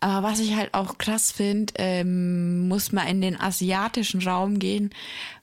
[0.00, 4.90] Aber was ich halt auch krass finde, ähm, muss man in den asiatischen Raum gehen,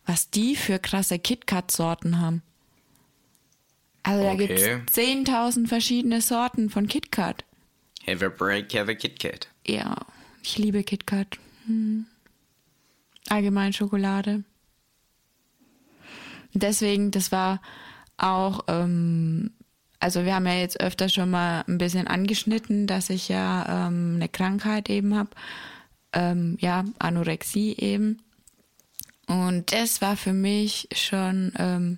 [0.06, 2.41] was die für krasse KitKat-Sorten haben.
[4.04, 4.47] Also da Okay.
[4.47, 7.43] gibt's 10.000 verschiedene Sorten von KitKat.
[8.08, 9.48] Have a break, have a Kit Kat.
[9.66, 9.96] Ja,
[10.44, 11.39] ich liebe KitKat.
[11.66, 12.06] Hm.
[13.30, 14.44] Allgemein Schokolade.
[16.54, 17.62] Deswegen, das war
[18.18, 19.52] auch, ähm,
[20.00, 24.16] also wir haben ja jetzt öfter schon mal ein bisschen angeschnitten, dass ich ja ähm,
[24.16, 25.30] eine Krankheit eben habe.
[26.12, 28.22] Ähm, ja, Anorexie eben.
[29.28, 31.98] Und das war für mich schon ähm,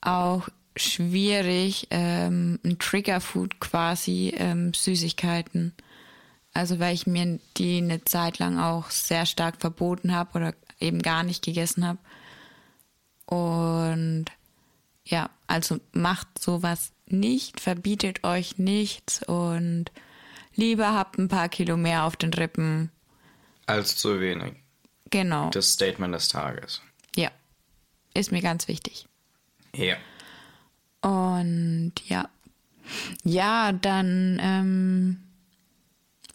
[0.00, 5.74] auch schwierig, ähm, ein Triggerfood quasi, ähm, Süßigkeiten.
[6.52, 11.02] Also weil ich mir die eine Zeit lang auch sehr stark verboten habe oder eben
[11.02, 11.98] gar nicht gegessen habe.
[13.26, 14.26] Und
[15.04, 19.86] ja, also macht sowas nicht, verbietet euch nichts und
[20.54, 22.90] lieber habt ein paar Kilo mehr auf den Rippen.
[23.66, 24.54] Als zu wenig.
[25.10, 25.50] Genau.
[25.50, 26.82] Das Statement des Tages.
[27.16, 27.30] ja.
[28.16, 29.08] Ist mir ganz wichtig.
[29.74, 29.96] Ja.
[31.04, 32.28] Und ja.
[33.24, 35.20] Ja, dann, ähm,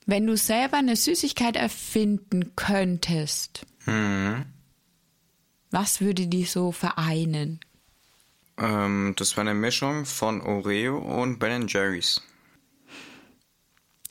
[0.05, 3.65] wenn du selber eine Süßigkeit erfinden könntest,
[5.71, 7.59] was würde die so vereinen?
[8.57, 12.21] Ähm, das war eine Mischung von Oreo und Ben Jerry's.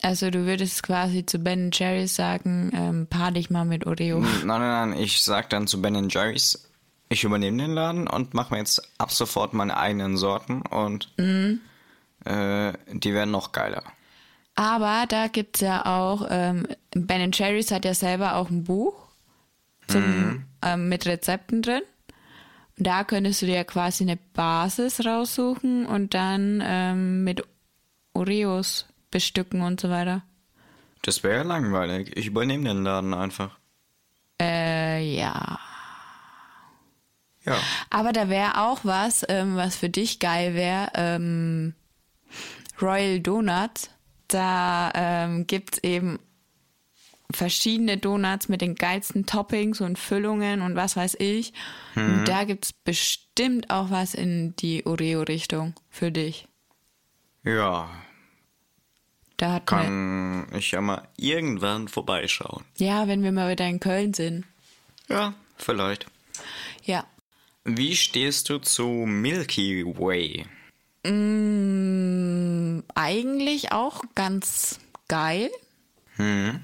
[0.01, 4.21] Also du würdest quasi zu Ben Jerry's sagen, ähm, paar dich mal mit Oreo.
[4.21, 6.67] Nein, nein, nein, ich sag dann zu Ben Jerry's,
[7.09, 12.73] ich übernehme den Laden und mache mir jetzt ab sofort meine eigenen Sorten und äh,
[12.92, 13.83] die werden noch geiler.
[14.55, 18.94] Aber da gibt's ja auch, ähm, Ben Jerry's hat ja selber auch ein Buch
[19.87, 21.83] zum, ähm, mit Rezepten drin.
[22.77, 27.42] Da könntest du dir quasi eine Basis raussuchen und dann ähm, mit
[28.12, 30.23] Oreos bestücken und so weiter.
[31.03, 32.16] Das wäre ja langweilig.
[32.16, 33.57] Ich übernehme den Laden einfach.
[34.40, 35.59] Äh, ja.
[37.48, 37.58] Ja.
[37.90, 40.90] Aber da wäre auch was, ähm, was für dich geil wäre.
[40.94, 41.74] Ähm,
[42.80, 43.90] Royal Donuts.
[44.28, 46.18] Da ähm, gibt's eben
[47.32, 51.52] verschiedene Donuts mit den geilsten Toppings und Füllungen und was weiß ich.
[51.94, 56.46] Und da gibt's bestimmt auch was in die Oreo-Richtung für dich.
[57.42, 57.88] Ja.
[59.37, 62.64] Da hat Kann ich ja mal irgendwann vorbeischauen.
[62.76, 64.44] ja, wenn wir mal wieder in Köln sind.
[65.08, 66.06] Ja, vielleicht.
[67.64, 70.47] Wie stehst du zu Milky Way?
[71.05, 75.51] Mm, eigentlich auch ganz geil.
[76.16, 76.61] Hm.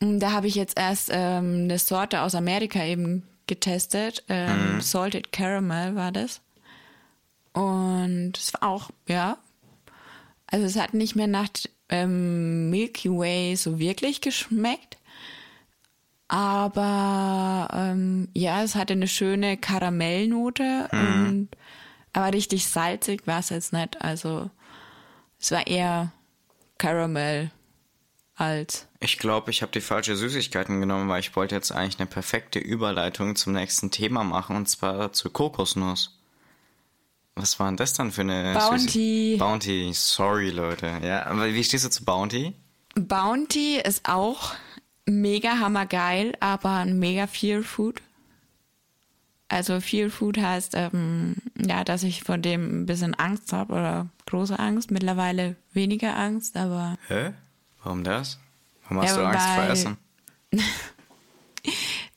[0.00, 4.24] Mm, Da habe ich jetzt erst ähm, eine Sorte aus Amerika eben getestet.
[4.28, 6.40] Ähm, Salted Caramel war das.
[7.52, 9.38] Und es war auch, ja.
[10.46, 11.48] Also es hat nicht mehr nach
[11.88, 14.98] ähm, Milky Way so wirklich geschmeckt.
[16.28, 20.88] Aber ähm, ja, es hatte eine schöne Karamellnote.
[20.92, 21.48] Und,
[22.12, 24.02] aber richtig salzig war es jetzt nicht.
[24.02, 24.50] Also
[25.38, 26.12] es war eher
[26.78, 27.50] Caramel
[28.34, 32.06] als Ich glaube, ich habe die falsche Süßigkeiten genommen, weil ich wollte jetzt eigentlich eine
[32.08, 36.18] perfekte Überleitung zum nächsten Thema machen, und zwar zur Kokosnuss.
[37.34, 39.36] Was war denn das dann für eine Bounty.
[39.36, 41.00] Süßi- Bounty, sorry Leute.
[41.02, 42.54] Ja, aber wie stehst du zu Bounty?
[42.94, 44.54] Bounty ist auch
[45.06, 48.02] mega hammergeil, aber ein mega Fear Food.
[49.48, 54.08] Also Fear Food heißt, ähm, ja, dass ich vor dem ein bisschen Angst habe oder
[54.26, 54.90] große Angst.
[54.90, 57.32] Mittlerweile weniger Angst, aber Hä?
[57.84, 58.40] Warum das?
[58.82, 59.96] Warum hast Ja, du Angst vor Essen?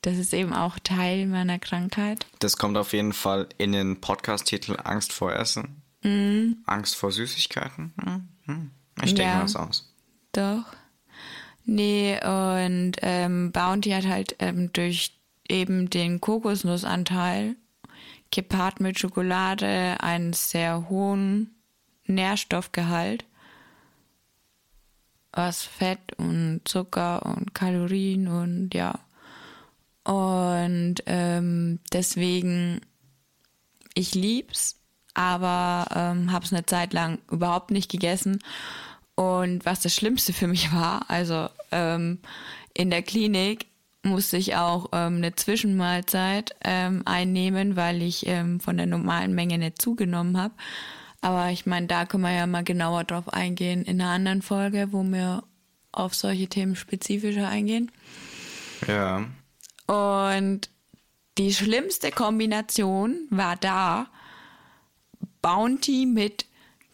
[0.01, 2.25] das ist eben auch Teil meiner Krankheit.
[2.39, 5.81] Das kommt auf jeden Fall in den Podcast-Titel Angst vor Essen.
[6.01, 6.57] Mhm.
[6.65, 7.93] Angst vor Süßigkeiten?
[8.01, 8.71] Hm, hm.
[9.03, 9.35] Ich denke Ja.
[9.37, 9.93] mal was aus.
[10.31, 10.65] Doch.
[11.71, 15.13] Nee, und ähm, Bounty hat halt ähm, durch
[15.47, 17.57] eben den Kokosnussanteil
[18.31, 21.53] gepaart mit Schokolade einen sehr hohen
[22.05, 23.23] Nährstoffgehalt,
[25.31, 28.97] was Fett und Zucker und Kalorien und ja.
[30.03, 32.81] Und ähm, deswegen,
[33.93, 34.79] ich lieb's,
[35.13, 38.39] aber ähm, habe es eine Zeit lang überhaupt nicht gegessen.
[39.19, 42.19] Und was das Schlimmste für mich war, also ähm,
[42.73, 43.65] in der Klinik
[44.01, 49.57] musste ich auch ähm, eine Zwischenmahlzeit ähm, einnehmen, weil ich ähm, von der normalen Menge
[49.57, 50.53] nicht zugenommen habe.
[51.19, 54.93] Aber ich meine, da können wir ja mal genauer drauf eingehen in einer anderen Folge,
[54.93, 55.43] wo wir
[55.91, 57.91] auf solche Themen spezifischer eingehen.
[58.87, 59.25] Ja.
[59.85, 60.69] Und
[61.37, 64.07] die schlimmste Kombination war da
[65.41, 66.45] Bounty mit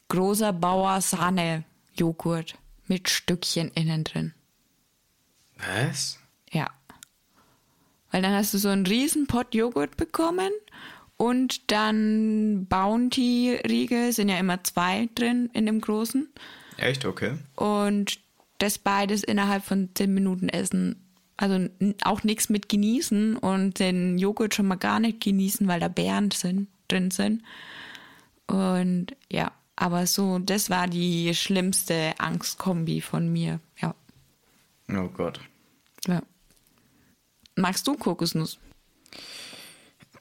[0.08, 1.66] großer Bauer Sahne
[2.00, 2.56] Joghurt
[2.88, 4.34] mit Stückchen innen drin.
[5.58, 6.20] Was?
[6.52, 6.70] Ja.
[8.12, 10.52] Weil dann hast du so einen riesen Pott Joghurt bekommen
[11.18, 16.28] und dann Bounty Riegel sind ja immer zwei drin in dem großen
[16.78, 17.06] Echt?
[17.06, 17.38] Okay.
[17.56, 18.20] und
[18.58, 21.02] das beides innerhalb von zehn Minuten essen.
[21.38, 21.68] Also
[22.04, 26.32] auch nichts mit genießen und den Joghurt schon mal gar nicht genießen, weil da Beeren
[26.32, 27.44] sind, drin sind.
[28.48, 33.60] Und ja, aber so, das war die schlimmste Angstkombi von mir.
[33.82, 33.94] Ja.
[34.90, 35.40] Oh Gott.
[36.08, 36.22] ja.
[37.56, 38.60] Magst du Kokosnuss?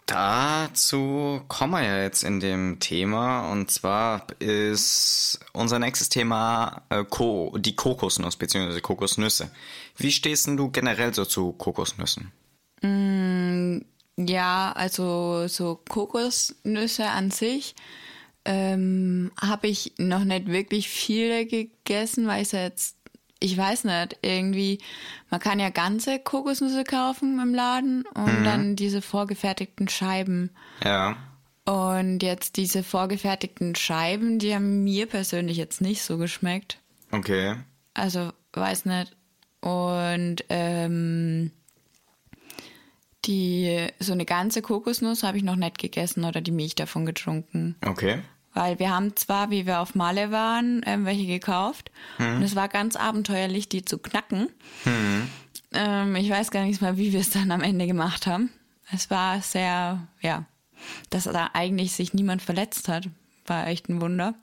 [0.07, 7.05] Dazu kommen wir ja jetzt in dem Thema und zwar ist unser nächstes Thema äh,
[7.05, 8.81] Ko die Kokosnuss bzw.
[8.81, 9.51] Kokosnüsse.
[9.97, 12.33] Wie stehst denn du generell so zu Kokosnüssen?
[14.17, 17.75] Ja, also so Kokosnüsse an sich
[18.45, 22.97] ähm, habe ich noch nicht wirklich viele gegessen, weil ich jetzt,
[23.41, 24.79] ich weiß nicht, irgendwie,
[25.31, 30.51] man kann ja ganze Kokosnüsse kaufen im Laden und dann diese vorgefertigten Scheiben.
[30.83, 31.17] Ja.
[31.65, 36.79] Und jetzt diese vorgefertigten Scheiben, die haben mir persönlich jetzt nicht so geschmeckt.
[37.11, 37.57] Okay.
[37.95, 39.17] Also, weiß nicht.
[39.61, 41.51] Und ähm,
[43.25, 47.77] die so eine ganze Kokosnuss habe ich noch nicht gegessen oder die Milch davon getrunken.
[47.85, 48.21] Okay.
[48.55, 51.91] Weil wir haben zwar, wie wir auf Malle waren, ähm, welche gekauft.
[52.37, 54.49] Und es war ganz abenteuerlich, die zu knacken.
[55.73, 58.51] Ähm, ich weiß gar nicht mal, wie wir es dann am Ende gemacht haben.
[58.93, 60.45] Es war sehr, ja,
[61.11, 63.09] dass da eigentlich sich niemand verletzt hat.
[63.47, 64.35] War echt ein Wunder.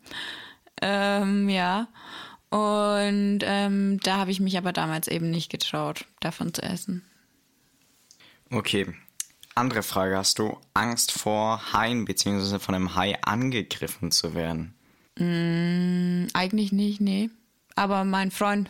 [0.81, 1.87] Ähm, ja.
[2.49, 7.01] Und ähm, da habe ich mich aber damals eben nicht getraut, davon zu essen.
[8.51, 8.93] Okay.
[9.55, 10.17] Andere Frage.
[10.17, 12.59] Hast du Angst vor Haien bzw.
[12.59, 14.73] von einem Hai angegriffen zu werden?
[16.33, 17.29] Eigentlich nicht, nee.
[17.75, 18.69] Aber mein Freund,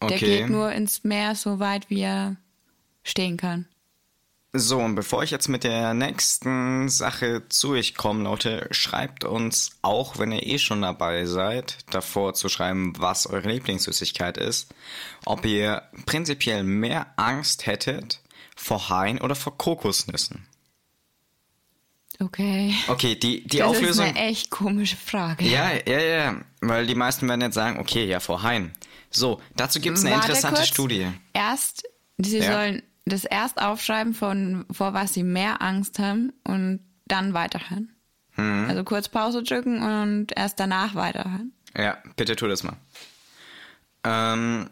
[0.00, 0.38] der Okay.
[0.38, 2.36] geht nur ins Meer so weit, wie er
[3.02, 3.66] stehen kann.
[4.54, 9.72] So, und bevor ich jetzt mit der nächsten Sache zu euch komme, Leute, schreibt uns,
[9.82, 14.72] auch wenn ihr eh schon dabei seid, davor zu schreiben, was eure Lieblingssüßigkeit ist,
[15.26, 18.22] ob ihr prinzipiell mehr Angst hättet
[18.58, 20.46] vor Haien oder vor Kokosnüssen.
[22.20, 22.74] Okay.
[22.88, 24.06] Okay, die, die das Auflösung.
[24.06, 25.44] ist eine echt komische Frage.
[25.44, 28.72] Ja, ja, ja, weil die meisten werden jetzt sagen, okay, ja, vor Haien.
[29.10, 30.68] So, dazu gibt es eine Warte interessante kurz.
[30.68, 31.06] Studie.
[31.32, 31.84] Erst,
[32.18, 32.52] sie Ja.
[32.52, 37.94] sollen das erst aufschreiben, von, vor was sie mehr Angst haben und dann weiterhören.
[38.36, 38.66] Mhm.
[38.68, 41.52] Also kurz Pause drücken und erst danach weiterhören.
[41.76, 42.76] Ja, bitte tu das mal.
[44.04, 44.68] Ähm,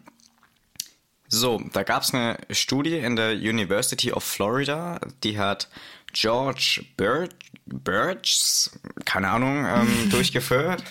[1.28, 5.68] so, da gab es eine Studie in der University of Florida, die hat
[6.12, 7.28] George Bir
[7.66, 8.70] Birch,
[9.04, 10.82] keine Ahnung, ähm, durchgeführt.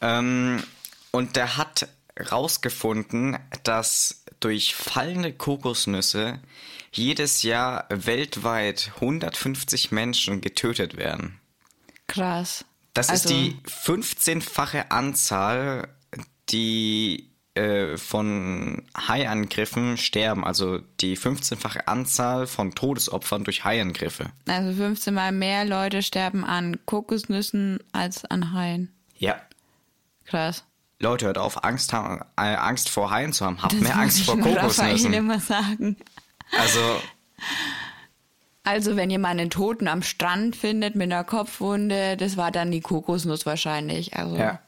[0.00, 0.62] Ähm,
[1.10, 1.88] und der hat
[2.30, 6.40] rausgefunden, dass durch fallende Kokosnüsse
[6.92, 11.38] jedes Jahr weltweit 150 Menschen getötet werden.
[12.06, 12.64] Krass.
[12.94, 15.88] Das also, ist die 15-fache Anzahl,
[16.50, 20.44] die äh, von Haiangriffen sterben.
[20.44, 24.26] Also die 15-fache Anzahl von Todesopfern durch Haiangriffe.
[24.46, 28.92] Also 15 Mal mehr Leute sterben an Kokosnüssen als an Haien.
[29.18, 29.36] Ja.
[30.24, 30.64] Krass.
[30.98, 33.60] Leute, hört auf, Angst, haben, äh, Angst vor Haien zu haben.
[33.60, 35.12] Habt Das mehr Angst ich vor nur Raphael Kokosnüssen.
[35.12, 35.96] immer sagen.
[36.58, 36.80] Also,
[38.64, 42.70] Also, wenn ihr mal einen Toten am Strand findet mit einer Kopfwunde, das war dann
[42.70, 44.16] die Kokosnuss wahrscheinlich.
[44.16, 44.60] Also, ja.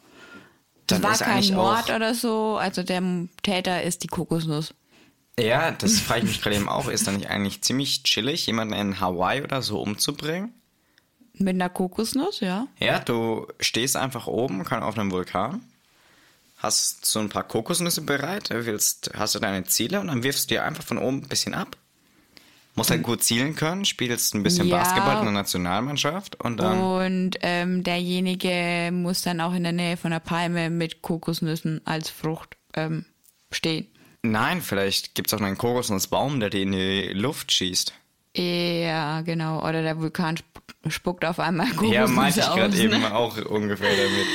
[0.86, 2.56] Das Dann war ist kein eigentlich Mord auch- oder so.
[2.56, 3.02] Also, der
[3.42, 4.74] Täter ist die Kokosnuss.
[5.38, 6.88] Ja, das frage ich mich gerade eben auch.
[6.88, 10.54] Ist dann nicht eigentlich ziemlich chillig, jemanden in Hawaii oder so umzubringen?
[11.32, 12.68] Mit einer Kokosnuss, ja.
[12.78, 15.64] Ja, du stehst einfach oben, kann auf einem Vulkan,
[16.58, 20.54] hast so ein paar Kokosnüsse bereit, willst, hast du deine Ziele und dann wirfst du
[20.54, 21.76] dir einfach von oben ein bisschen ab.
[22.76, 24.78] Musst halt gut zielen können, spielst ein bisschen Ja.
[24.78, 26.80] Basketball in der Nationalmannschaft und dann.
[26.80, 32.10] Und ähm, derjenige muss dann auch in der Nähe von der Palme mit Kokosnüssen als
[32.10, 33.04] Frucht ähm,
[33.52, 33.86] stehen.
[34.22, 37.92] Nein, vielleicht gibt's auch einen Kokosnussbaum, der dir in die Luft schießt.
[38.36, 39.60] Ja, genau.
[39.66, 40.50] Oder der Vulkan sp
[40.88, 42.82] spuckt auf einmal Kokosnüsse Ja, meinte ich gerade ne?
[42.82, 44.26] eben auch ungefähr damit.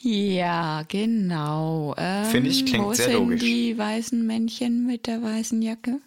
[0.00, 1.94] Ja, genau.
[1.98, 3.40] Ähm, Finde ich, klingt wo sehr sind logisch.
[3.40, 5.98] die weißen Männchen mit der weißen Jacke?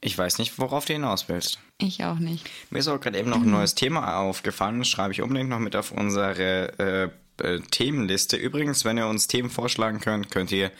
[0.00, 1.58] Ich weiß nicht, worauf du hinaus willst.
[1.78, 2.48] Ich auch nicht.
[2.70, 4.78] Mir ist auch gerade eben noch ein neues Thema aufgefallen.
[4.78, 8.36] Das schreibe ich unbedingt noch mit auf unsere äh, äh, Themenliste.
[8.36, 10.70] Übrigens, wenn ihr uns Themen vorschlagen könnt, könnt ihr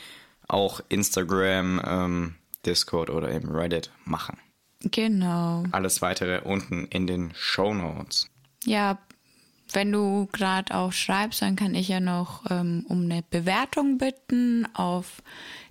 [0.46, 4.38] auch Instagram, ähm, Discord oder eben Reddit machen.
[4.82, 5.64] Genau.
[5.72, 8.28] Alles weitere unten in den Show Notes.
[8.64, 8.98] Ja,
[9.72, 14.66] wenn du gerade auch schreibst, dann kann ich ja noch ähm, um eine Bewertung bitten
[14.74, 15.22] auf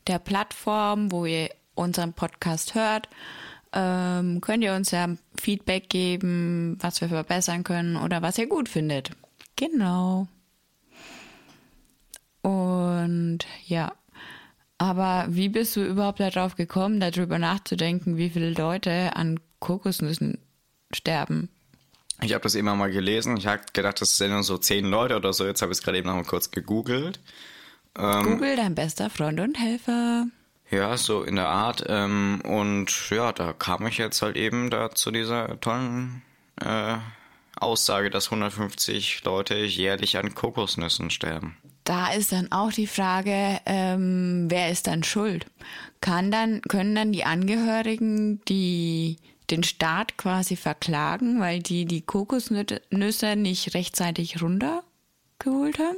[0.08, 3.10] der Plattform, wo ihr unseren Podcast hört.
[3.74, 5.10] Ähm, könnt ihr uns ja
[5.40, 9.12] Feedback geben, was wir verbessern können oder was ihr gut findet.
[9.56, 10.28] Genau.
[12.42, 13.92] Und ja,
[14.78, 20.38] aber wie bist du überhaupt darauf gekommen, darüber nachzudenken, wie viele Leute an Kokosnüssen
[20.92, 21.50] sterben?
[22.22, 23.38] Ich habe das immer mal gelesen.
[23.38, 25.46] Ich habe gedacht, das sind nur so zehn Leute oder so.
[25.46, 27.20] Jetzt habe ich es gerade eben noch mal kurz gegoogelt.
[27.98, 30.28] Ähm, Google, dein bester Freund und Helfer.
[30.70, 31.84] Ja, so in der Art.
[31.88, 36.22] Ähm, und ja, da kam ich jetzt halt eben da zu dieser tollen
[36.62, 36.98] äh,
[37.56, 41.58] Aussage, dass 150 Leute jährlich an Kokosnüssen sterben.
[41.84, 45.46] Da ist dann auch die Frage, ähm, wer ist dann schuld?
[46.02, 49.18] Kann dann, können dann die Angehörigen die
[49.50, 55.98] den Staat quasi verklagen, weil die die Kokosnüsse nicht rechtzeitig runtergeholt haben?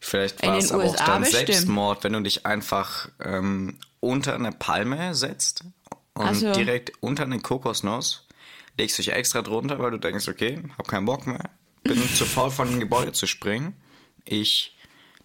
[0.00, 1.46] Vielleicht war es aber auch USA dann bestimmt.
[1.46, 5.64] Selbstmord, wenn du dich einfach ähm, unter eine Palme setzt
[6.14, 8.26] und Also- direkt unter eine Kokosnuss
[8.78, 11.50] legst dich extra drunter, weil du denkst, okay, hab keinen Bock mehr,
[11.82, 13.74] bin zu faul von dem Gebäude zu springen.
[14.24, 14.74] Ich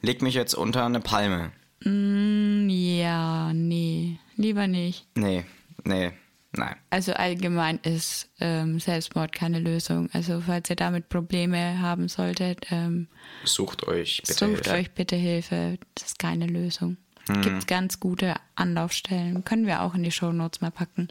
[0.01, 1.51] leg mich jetzt unter eine Palme.
[1.83, 5.05] Hm, Ja, nee, lieber nicht.
[5.15, 5.45] Nee,
[5.85, 6.11] nee,
[6.57, 6.75] nein.
[6.89, 10.09] Also allgemein ist ähm, Selbstmord keine Lösung.
[10.13, 13.07] Also falls ihr damit Probleme haben solltet, ähm,
[13.43, 14.71] Sucht euch bitte sucht Hilfe.
[14.71, 15.77] euch bitte Hilfe.
[15.95, 16.97] Das ist keine Lösung.
[17.41, 19.43] Gibt ganz gute Anlaufstellen.
[19.43, 21.07] Können wir auch in die Shownotes mal packen.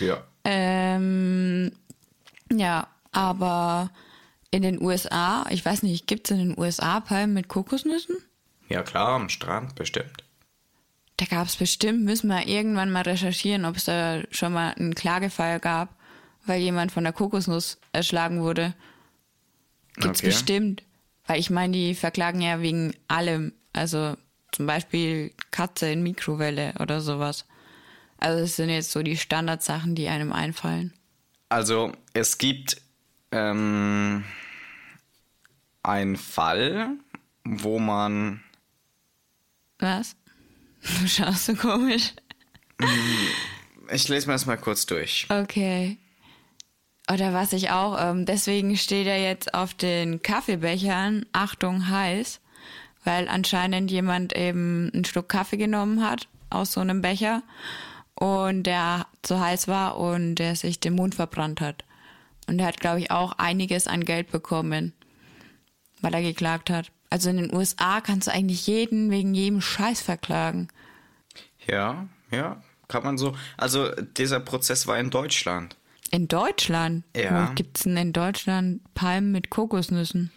[0.00, 0.24] Ja.
[0.42, 1.70] Ähm,
[2.52, 3.90] ja, aber
[4.50, 8.16] in den USA, ich weiß nicht, gibt es in den USA Palmen mit Kokosnüssen?
[8.68, 10.24] Ja klar, am Strand bestimmt.
[11.20, 14.94] Da gab es bestimmt, müssen wir irgendwann mal recherchieren, ob es da schon mal einen
[14.94, 15.94] Klagefall gab,
[16.46, 18.72] weil jemand von der Kokosnuss erschlagen wurde.
[19.96, 20.28] Gibt's Okay.
[20.28, 20.82] bestimmt.
[21.26, 23.52] Weil ich meine, die verklagen ja wegen allem.
[23.74, 24.16] Also
[24.50, 27.44] zum Beispiel Katze in Mikrowelle oder sowas.
[28.16, 30.94] Also das sind jetzt so die Standardsachen, die einem einfallen.
[31.50, 32.80] Also es gibt
[33.30, 34.24] ähm,
[35.82, 36.96] einen Fall,
[37.44, 38.40] wo man
[39.78, 40.16] Was?
[40.82, 42.12] Du schaust so komisch.
[43.92, 45.26] Ich lese mir das mal kurz durch.
[45.28, 45.98] Okay.
[47.12, 52.40] Oder was ich auch, ähm, deswegen steht ja jetzt auf den Kaffeebechern, Achtung, heiß,
[53.04, 57.42] weil anscheinend jemand eben einen Schluck Kaffee genommen hat aus so einem Becher
[58.14, 61.84] und der zu heiß war und der sich den Mund verbrannt hat.
[62.46, 64.92] Und der hat, glaube ich, auch einiges an Geld bekommen,
[66.00, 66.92] weil er geklagt hat.
[67.10, 70.68] Also in den USA kannst du eigentlich jeden wegen jedem Scheiß verklagen.
[71.66, 73.36] Ja, ja, kann man so.
[73.56, 75.76] Also dieser Prozess war in Deutschland.
[76.12, 77.04] In Deutschland?
[77.16, 77.48] Ja.
[77.50, 80.30] Wo gibt's denn in Deutschland Palmen mit Kokosnüssen?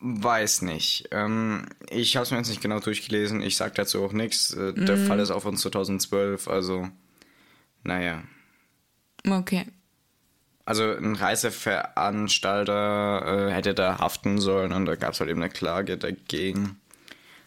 [0.00, 1.08] Weiß nicht.
[1.10, 3.42] Ähm, ich habe es mir jetzt nicht genau durchgelesen.
[3.42, 4.52] Ich sag dazu auch nichts.
[4.52, 6.48] Äh, Der Fall ist auch von 2012.
[6.48, 6.88] Also,
[7.82, 8.22] naja.
[9.28, 9.66] Okay.
[10.66, 15.50] Also ein Reiseveranstalter äh, hätte da haften sollen und da gab es halt eben eine
[15.50, 16.78] Klage dagegen.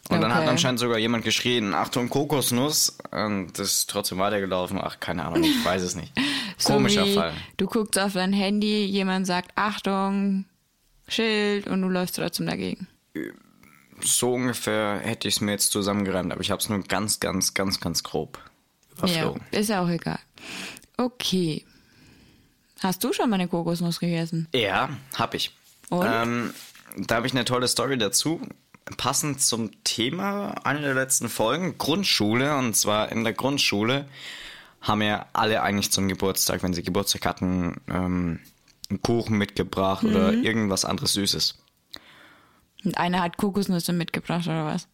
[0.09, 0.49] Und dann hat Okay.
[0.49, 2.97] anscheinend sogar jemand geschrien, Achtung, Kokosnuss.
[3.11, 4.79] Und das ist trotzdem weitergelaufen.
[4.81, 6.11] Ach, keine Ahnung, ich weiß es nicht.
[6.63, 7.33] Komischer so wie, Fall.
[7.57, 10.45] Du guckst auf dein Handy, jemand sagt Achtung,
[11.07, 12.87] Schild und du läufst trotzdem dagegen.
[14.01, 17.53] So ungefähr hätte ich es mir jetzt zusammengereimt, aber ich habe es nur ganz, ganz,
[17.53, 18.39] ganz, ganz grob
[18.97, 19.41] Ja, überflogen.
[19.51, 20.19] ist ja auch egal.
[20.97, 21.65] Okay.
[22.81, 24.47] Hast du schon mal eine Kokosnuss gegessen?
[24.53, 25.51] Ja, hab ich.
[25.89, 26.05] Und?
[26.07, 26.53] Ähm,
[26.97, 28.41] da habe ich eine tolle Story dazu.
[28.97, 32.55] Passend zum Thema einer der letzten Folgen, Grundschule.
[32.57, 34.07] Und zwar in der Grundschule
[34.81, 38.39] haben ja alle eigentlich zum Geburtstag, wenn sie Geburtstag hatten, ähm,
[38.89, 40.43] einen Kuchen mitgebracht oder Mhm.
[40.43, 41.55] irgendwas anderes Süßes.
[42.85, 44.87] Und einer hat Kokosnüsse mitgebracht oder was?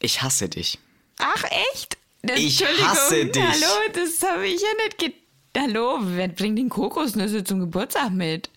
[0.00, 0.78] Ich hasse dich.
[1.18, 1.96] Ach echt?
[2.36, 3.42] Ich hasse dich.
[3.42, 5.12] Hallo, das habe ich ja nicht ge
[5.56, 8.50] Hallo, wer bringt den Kokosnüsse zum Geburtstag mit?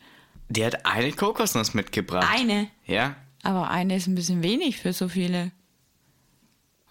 [0.49, 2.27] Die hat eine Kokosnuss mitgebracht.
[2.31, 2.69] Eine.
[2.85, 3.15] Ja.
[3.41, 5.51] Aber eine ist ein bisschen wenig für so viele.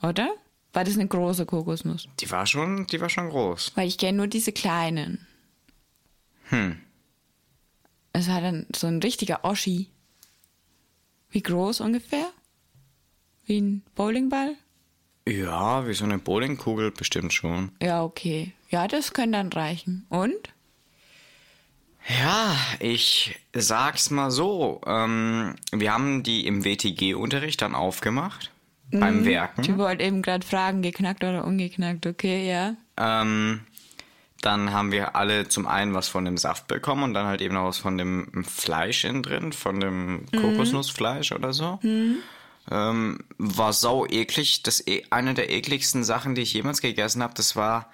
[0.03, 0.35] Oder?
[0.73, 2.09] War das eine große Kokosnuss?
[2.19, 3.73] Die war schon, die war schon groß.
[3.77, 5.27] Weil ich kenne nur diese kleinen.
[6.49, 6.81] Hm.
[8.13, 9.89] Es war dann so ein richtiger Oschi.
[11.31, 12.29] Wie groß ungefähr?
[13.47, 14.57] Wie ein Bowlingball?
[15.29, 17.71] Ja, wie so eine Bowlingkugel bestimmt schon.
[17.81, 18.53] Ja, okay.
[18.73, 20.07] Ja, das könnte dann reichen.
[20.09, 20.49] Und?
[22.09, 24.81] Ja, ich sag's mal so.
[24.87, 28.51] Ähm, wir haben die im WTG-Unterricht dann aufgemacht.
[28.91, 29.63] Beim Werken.
[29.63, 32.07] Ich wollte eben gerade fragen, geknackt oder ungeknackt.
[32.07, 32.75] Okay, ja.
[32.99, 33.61] Ähm,
[34.41, 37.57] dann haben wir alle zum einen was von dem Saft bekommen und dann halt eben
[37.57, 41.79] auch was von dem Fleisch innen drin, von dem Kokosnussfleisch oder so.
[42.71, 44.63] Ähm, war sau eklig.
[44.63, 47.91] Das e eine der ekligsten Sachen, die ich jemals gegessen habe, das war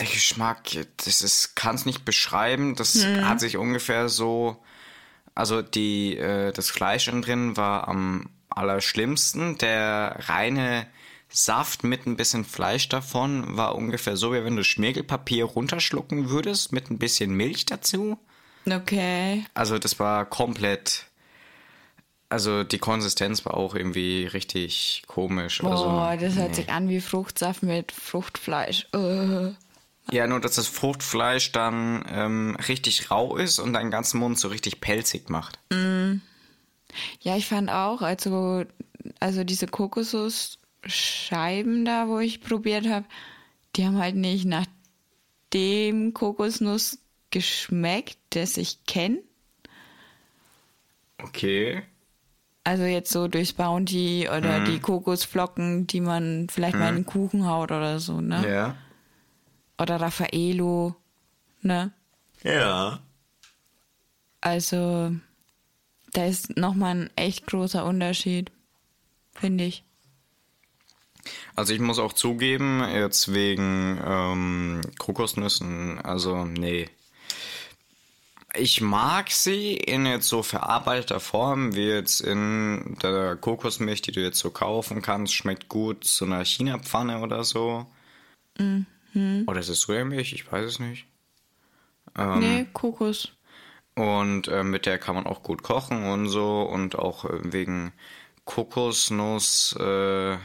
[0.00, 0.70] der Geschmack.
[1.04, 2.74] Das ist, kann's nicht beschreiben.
[2.74, 4.56] Das hat sich ungefähr so,
[5.34, 9.58] also die, äh, das Fleisch innen drin war am allerschlimmsten.
[9.58, 10.86] Der reine
[11.28, 16.72] Saft mit ein bisschen Fleisch davon war ungefähr so, wie wenn du Schmirgelpapier runterschlucken würdest
[16.72, 18.18] mit ein bisschen Milch dazu.
[18.66, 19.44] Okay.
[19.54, 21.06] Also das war komplett.
[22.30, 25.60] Also die Konsistenz war auch irgendwie richtig komisch.
[25.60, 28.86] Boah, also, das hört sich an wie Fruchtsaft mit Fruchtfleisch.
[28.92, 29.52] Äh.
[30.10, 34.48] Ja, nur dass das Fruchtfleisch dann ähm, richtig rau ist und deinen ganzen Mund so
[34.48, 35.58] richtig pelzig macht.
[37.20, 38.64] Ja, ich fand auch, also,
[39.20, 43.04] also diese Kokosnussscheiben da, wo ich probiert habe,
[43.76, 44.64] die haben halt nicht nach
[45.52, 47.00] dem Kokosnuss
[47.30, 49.18] geschmeckt, das ich kenne.
[51.22, 51.82] Okay.
[52.64, 57.46] Also jetzt so durchs Bounty oder die Kokosflocken, die man vielleicht mal in den Kuchen
[57.46, 58.48] haut oder so, ne?
[58.48, 58.76] Ja.
[59.78, 60.96] Oder Raffaello,
[61.62, 61.92] ne?
[62.42, 63.00] Ja.
[64.40, 65.12] Also,
[66.12, 68.50] da ist nochmal ein echt großer Unterschied,
[69.34, 69.84] finde ich.
[71.54, 76.88] Also ich muss auch zugeben, jetzt wegen ähm, Kokosnüssen, also nee.
[78.54, 84.22] Ich mag sie in jetzt so verarbeiteter Form, wie jetzt in der Kokosmilch, die du
[84.22, 87.86] jetzt so kaufen kannst, schmeckt gut zu einer China-Pfanne oder so.
[89.46, 90.32] Oder ist es Sojamilch?
[90.32, 91.06] Ich weiß es nicht.
[92.16, 92.38] Ähm.
[92.40, 93.32] nee, Kokos.
[93.94, 96.62] Und äh, mit der kann man auch gut kochen und so.
[96.62, 97.92] Und auch äh, wegen
[98.44, 100.36] Kokosnuss äh,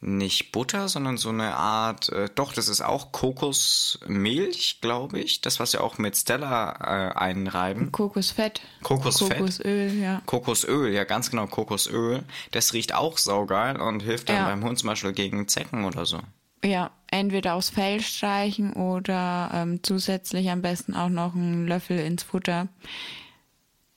[0.00, 5.40] nicht Butter, sondern so eine Art, äh, doch, das ist auch Kokosmilch, glaube ich.
[5.40, 7.90] Das, was wir auch mit Stella äh, einreiben.
[7.92, 8.60] Kokosfett.
[8.82, 9.38] Kokosfett.
[9.38, 10.22] Kokosöl, ja.
[10.26, 12.22] Kokosöl, ja, ganz genau, Kokosöl.
[12.50, 14.46] Das riecht auch saugeil und hilft dann Ja.
[14.46, 16.20] beim Hund zum Beispiel gegen Zecken oder so.
[16.64, 22.22] Ja, entweder aufs Fell streichen oder ähm, zusätzlich am besten auch noch einen Löffel ins
[22.22, 22.68] Futter.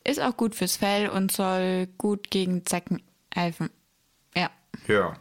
[0.03, 3.01] Ist auch gut fürs Fell und soll gut gegen Zecken
[3.33, 3.69] helfen.
[4.35, 4.49] Ja,
[4.87, 5.17] Ja.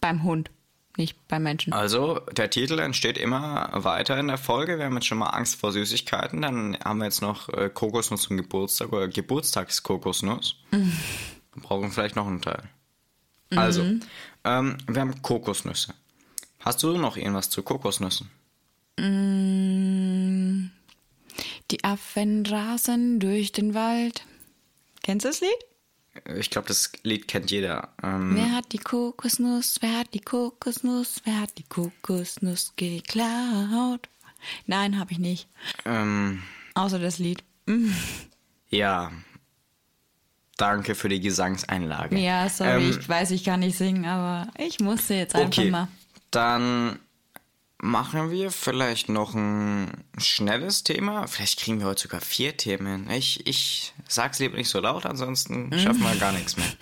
[0.00, 0.50] beim Hund,
[0.96, 1.72] nicht beim Menschen.
[1.72, 4.78] Also, der Titel entsteht immer weiter in der Folge.
[4.78, 6.42] Wir haben jetzt schon mal Angst vor Süßigkeiten.
[6.42, 10.56] Dann haben wir jetzt noch äh, Kokosnuss zum Geburtstag oder Geburtstagskokosnuss.
[11.52, 12.62] Wir brauchen vielleicht noch einen Teil.
[13.56, 13.82] Also,
[14.44, 15.92] ähm, wir haben Kokosnüsse.
[16.60, 18.30] Hast du noch irgendwas zu Kokosnüssen?
[21.70, 24.24] Die Affen rasen durch den Wald.
[25.02, 26.36] Kennst du das Lied?
[26.36, 27.88] Ich glaube, das Lied kennt jeder.
[28.02, 29.76] Ähm, Wer hat die Kokosnuss?
[29.80, 31.22] Wer hat die Kokosnuss?
[31.24, 34.08] Wer hat die Kokosnuss geklaut?
[34.66, 35.48] Nein, habe ich nicht.
[35.84, 36.42] ähm,
[36.74, 37.42] Außer das Lied.
[38.70, 39.12] ja.
[40.56, 42.18] Danke für die Gesangseinlage.
[42.18, 45.70] Ja, sorry, Ähm, ich weiß, ich kann nicht singen, aber ich musste jetzt einfach Okay,
[45.70, 45.88] mal.
[46.30, 46.98] Dann
[47.78, 51.26] machen wir vielleicht noch ein schnelles Thema.
[51.26, 53.08] Vielleicht kriegen wir heute sogar vier Themen.
[53.10, 56.66] Ich, ich sag's lieber nicht so laut, ansonsten schaffen wir gar nichts mehr.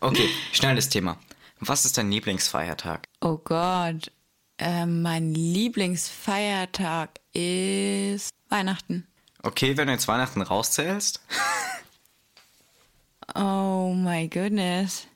[0.00, 1.18] Okay, schnelles Thema.
[1.58, 3.08] Was ist dein Lieblingsfeiertag?
[3.20, 4.12] Oh Gott,
[4.58, 9.08] ähm, mein Lieblingsfeiertag ist Weihnachten.
[9.42, 11.20] Okay, wenn du jetzt Weihnachten rauszählst.
[13.34, 15.06] Oh my goodness.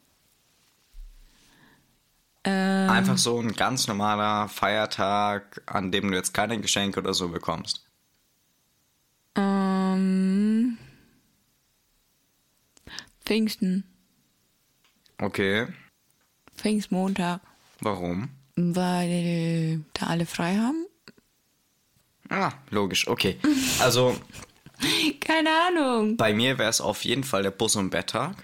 [2.44, 7.28] Ähm, Einfach so ein ganz normaler Feiertag, an dem du jetzt keine Geschenke oder so
[7.28, 7.86] bekommst.
[9.36, 10.76] ähm,
[13.24, 13.84] Pfingsten.
[15.18, 15.68] Okay,
[16.56, 17.40] Pfingstmontag.
[17.80, 18.30] warum?
[18.56, 20.84] Weil da alle frei haben?
[22.28, 23.38] Ah, logisch, okay.
[23.80, 24.16] Also,
[25.20, 26.16] Keine Ahnung.
[26.16, 28.34] bei mir wäre es auf jeden Fall der Bus- und Betttag.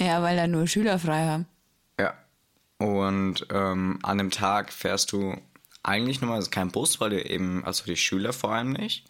[0.00, 1.46] Ja, weil da nur Schüler frei haben.
[2.80, 5.36] Und ähm, an dem Tag fährst du
[5.82, 9.04] eigentlich normalerweise kein Bus, weil du eben, also die Schüler vor allem nicht.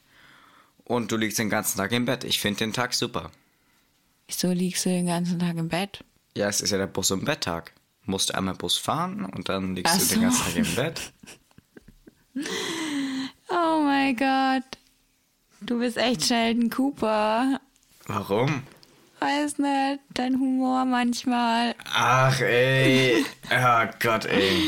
[0.84, 2.24] Und du liegst den ganzen Tag im Bett.
[2.24, 3.30] Ich finde den Tag super.
[4.26, 6.04] Wieso liegst du den ganzen Tag im Bett?
[6.36, 7.72] Ja, es ist ja der Bus- und Betttag.
[8.06, 10.14] Musst du einmal Bus fahren und dann liegst Ach du so.
[10.14, 11.12] den ganzen Tag im Bett.
[13.48, 14.62] Oh mein Gott.
[15.60, 17.60] Du bist echt Sheldon Cooper.
[18.06, 18.62] Warum?
[19.20, 21.74] Weiß nicht, dein Humor manchmal.
[21.92, 23.24] Ach ey.
[23.50, 24.62] Oh Gott ey.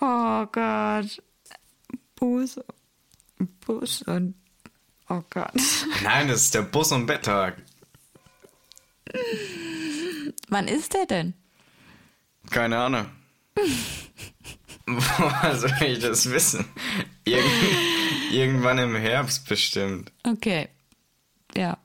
[0.00, 1.22] Oh Gott.
[2.14, 2.60] Bus.
[3.66, 4.34] Bus und.
[5.08, 5.52] Oh Gott.
[6.02, 7.56] Nein, das ist der Bus- und Betttag.
[10.48, 11.34] Wann ist der denn?
[12.50, 13.06] Keine Ahnung.
[14.86, 16.64] Woher soll ich das wissen?
[17.24, 17.52] Irgend
[18.30, 20.12] irgendwann im Herbst bestimmt.
[20.24, 20.68] Okay.
[21.56, 21.78] Ja.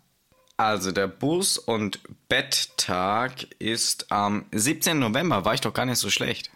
[0.64, 2.00] Also der Bus- und
[2.30, 4.98] Betttag ist am 17.
[4.98, 5.44] November.
[5.46, 6.50] War ich doch gar nicht so schlecht.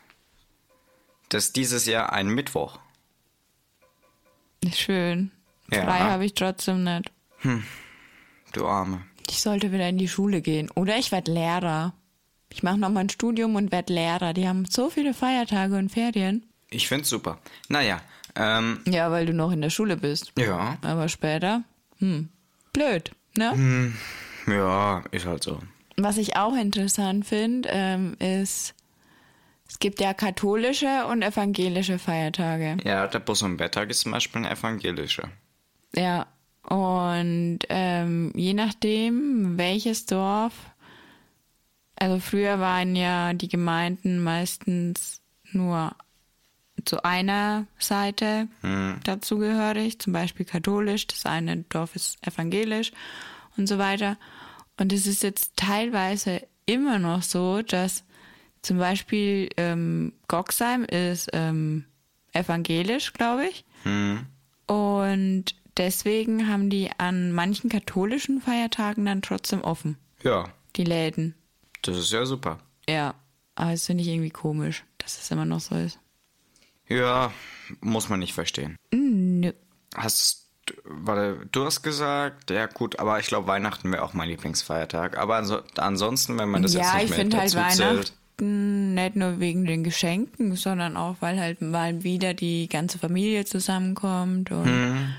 [1.30, 2.80] Das ist dieses Jahr ein Mittwoch.
[4.62, 5.32] Ist schön.
[5.72, 5.84] Ja.
[5.84, 7.12] Frei habe ich trotzdem nicht.
[8.54, 9.02] Du Arme.
[9.30, 10.72] Ich sollte wieder in die Schule gehen.
[10.72, 11.94] Oder ich werde Lehrer.
[12.50, 14.34] Ich mache nochmal ein Studium und werde Lehrer.
[14.34, 16.46] Die haben so viele Feiertage und Ferien.
[16.70, 17.40] Ich find's super.
[17.68, 18.02] Naja,
[18.36, 20.32] ähm, Ja, weil du noch in der Schule bist.
[20.38, 20.78] ja.
[20.82, 21.64] Aber später,
[22.00, 22.30] hm,
[22.72, 23.94] blöd, ne?
[24.48, 25.60] Ja, ist halt so.
[25.98, 28.76] Was ich auch interessant finde, ähm, ist,
[29.68, 32.78] es gibt ja katholische und evangelische Feiertage.
[32.84, 35.30] Ja, der Betttag ist zum Beispiel ein evangelischer.
[35.96, 36.28] Ja,
[36.64, 40.54] und ähm, je nachdem, welches Dorf,
[41.96, 45.22] also früher waren ja die Gemeinden meistens
[45.52, 45.96] nur
[46.86, 48.48] zu einer Seite
[49.04, 52.92] dazugehörig, zum Beispiel katholisch, das eine Dorf ist evangelisch
[53.58, 54.18] und so weiter.
[54.80, 58.04] Und es ist jetzt teilweise immer noch so, dass
[58.62, 61.86] zum Beispiel ähm, Goxheim ist ähm,
[62.34, 63.66] evangelisch, glaube ich.
[64.68, 65.46] Und
[65.78, 71.36] deswegen haben die an manchen katholischen Feiertagen dann trotzdem offen, Ja, die Läden.
[71.84, 72.60] das ist ja super.
[72.90, 73.16] Ja,
[73.56, 76.00] aber das finde ich irgendwie komisch, dass es immer noch so ist.
[76.88, 77.32] Ja,
[77.82, 78.78] muss man nicht verstehen.
[78.92, 79.52] Nö.
[79.96, 80.48] Hast,
[80.84, 85.18] warte, du hast gesagt, ja gut, aber ich glaube Weihnachten wäre auch mein Lieblingsfeiertag.
[85.18, 89.16] Aber anso ansonsten, wenn man das ja, jetzt ich nicht mehr finde halt Weihnachten nicht
[89.16, 94.52] nur wegen den Geschenken, sondern auch, weil halt mal wieder die ganze Familie zusammenkommt.
[94.52, 95.16] Und,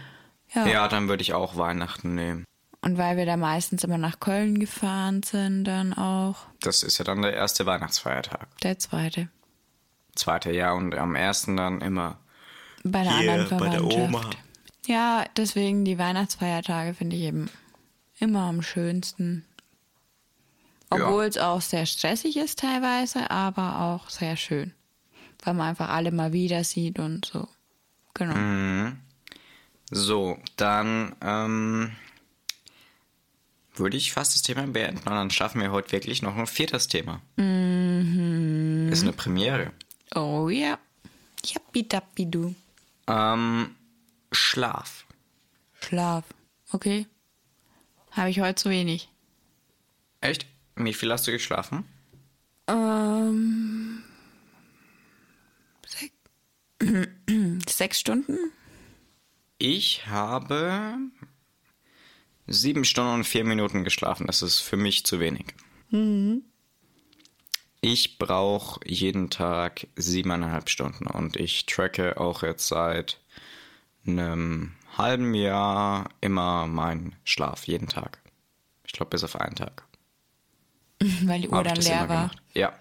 [0.54, 0.66] ja.
[0.66, 2.44] ja, dann würde ich auch Weihnachten nehmen.
[2.80, 7.04] Und weil wir da meistens immer nach Köln gefahren sind, dann auch Das ist ja
[7.04, 8.46] dann der erste Weihnachtsfeiertag.
[8.62, 9.28] der zweite.
[10.18, 12.18] Zweite Jahr und am ersten dann immer
[12.84, 13.84] Bei der Hier, anderen bei der.
[13.84, 14.30] Oma.
[14.86, 17.50] Ja, deswegen die Weihnachtsfeiertage finde ich eben
[18.18, 19.44] immer am schönsten.
[20.90, 24.72] Obwohl es auch sehr stressig ist teilweise, aber auch sehr schön.
[25.44, 27.46] Weil man einfach alle mal wieder sieht und so.
[28.14, 28.34] Genau.
[28.34, 28.96] Mhm.
[29.90, 31.92] So, dann ähm,
[33.74, 36.88] würde ich fast das Thema beenden und dann schaffen wir heute wirklich noch ein viertes
[36.88, 37.20] Thema.
[37.36, 38.88] Mhm.
[38.90, 39.72] Ist eine Premiere.
[40.14, 40.78] Oh ja.
[41.44, 42.54] Jappi-dappi-du.
[43.06, 43.74] Ähm,
[44.32, 45.06] Schlaf.
[45.80, 46.24] Schlaf.
[46.72, 47.06] Okay.
[48.10, 49.08] Habe ich heute zu wenig.
[50.20, 50.46] Echt?
[50.76, 51.84] Wie viel hast du geschlafen?
[52.66, 54.02] Ähm.
[55.86, 56.12] Sech
[57.68, 58.36] Sechs Stunden?
[59.58, 60.98] Ich habe
[62.46, 64.26] sieben Stunden und vier Minuten geschlafen.
[64.26, 65.54] Das ist für mich zu wenig.
[67.80, 73.20] Ich brauche jeden Tag siebeneinhalb Stunden und ich tracke auch jetzt seit
[74.06, 78.18] einem halben Jahr immer meinen Schlaf, jeden Tag.
[78.84, 79.84] Ich glaube, bis auf einen Tag.
[81.22, 82.06] Weil die Uhr dann leer war.
[82.06, 82.42] gemacht.
[82.54, 82.72] Ja.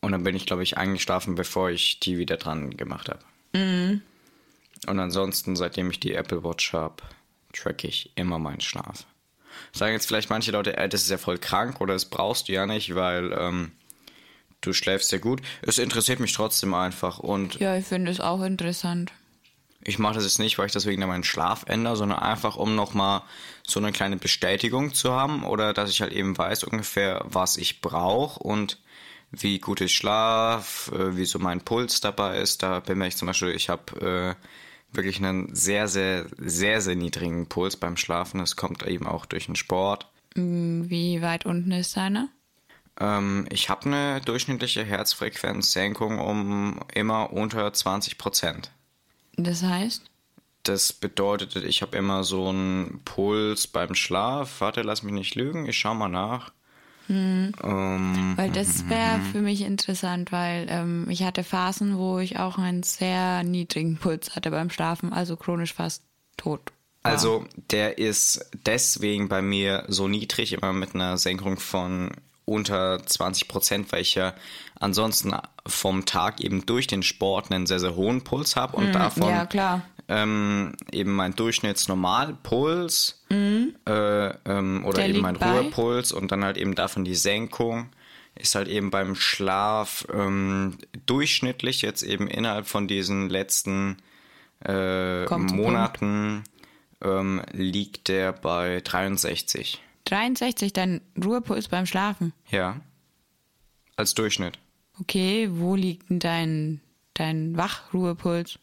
[0.00, 3.20] Und dann bin ich, glaube ich, eingeschlafen, bevor ich die wieder dran gemacht habe.
[3.52, 4.02] Mhm.
[4.86, 7.02] Und ansonsten, seitdem ich die Apple Watch habe,
[7.52, 9.06] tracke ich immer meinen Schlaf.
[9.72, 12.52] Sagen jetzt vielleicht manche Leute, ey, das ist ja voll krank oder das brauchst du
[12.52, 13.72] ja nicht, weil ähm,
[14.60, 15.40] du schläfst ja gut.
[15.62, 19.12] Es interessiert mich trotzdem einfach und Ja, ich finde es auch interessant.
[19.84, 22.74] ich mache das jetzt nicht, weil ich deswegen dann meinen Schlaf ändere, sondern einfach, um
[22.74, 23.22] nochmal
[23.66, 27.80] so eine kleine Bestätigung zu haben oder dass ich halt eben weiß ungefähr, was ich
[27.80, 28.78] brauche und
[29.30, 32.62] wie gut ich schlaf, äh, wie so mein Puls dabei ist.
[32.62, 34.46] Da bemerke ich zum Beispiel, ich habe äh,
[34.92, 38.40] wirklich einen sehr, sehr, sehr, sehr niedrigen Puls beim Schlafen.
[38.40, 40.10] Das kommt eben auch durch den Sport.
[40.34, 42.28] Wie weit unten ist deine?
[43.00, 48.70] Ähm, ich habe eine durchschnittliche Herzfrequenzsenkung um immer unter 20 Prozent.
[49.36, 50.04] Das heißt?
[50.64, 54.60] Das bedeutet, ich habe immer so einen Puls beim Schlaf.
[54.60, 56.52] Warte, lass mich nicht lügen, ich schau mal nach.
[57.08, 62.58] Ähm, Weil das wäre für mich interessant, weil ähm, ich hatte Phasen, wo ich auch
[62.58, 66.02] einen sehr niedrigen Puls hatte beim Schlafen, also chronisch fast
[66.36, 66.60] tot.
[67.02, 67.12] war.
[67.12, 72.10] also der ist deswegen bei mir so niedrig, immer mit einer Senkung von
[72.44, 74.34] unter 20 Prozent, weil ich ja
[74.80, 75.34] ansonsten
[75.66, 79.30] vom Tag eben durch den Sport einen sehr, sehr hohen Puls habe und davon Mhm.
[79.30, 79.82] ja, klar.
[80.08, 85.60] Ähm, eben mein Durchschnittsnormalpuls äh, ähm, oder Der eben mein bei?
[85.60, 87.90] Ruhepuls und dann halt eben davon die Senkung
[88.34, 93.96] ist halt eben beim Schlaf ähm, durchschnittlich jetzt eben innerhalb von diesen letzten
[94.64, 96.44] äh, Monaten
[97.02, 99.82] ähm, liegt der bei 63.
[100.04, 102.32] 63, dein Ruhepuls beim Schlafen.
[102.48, 102.80] Ja.
[103.96, 104.58] Als Durchschnitt.
[105.00, 106.80] Okay, wo liegt denn dein,
[107.14, 108.58] dein Wachruhepuls?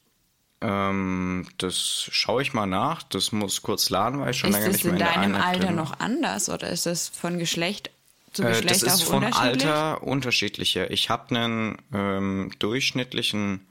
[0.62, 3.04] Ähm, das schaue ich mal nach.
[3.04, 5.14] Das muss kurz laden, weil ich schon Ist länger das nicht mehr in in der
[5.14, 7.92] deinem Einheit Alter drin noch anders oder ist das von Geschlecht
[8.34, 9.66] zu Äh, Geschlecht das ist von unterschiedlich?
[9.66, 10.92] Alter unterschiedlicher.
[10.92, 13.68] Ich habe einen ähm, durchschnittlichen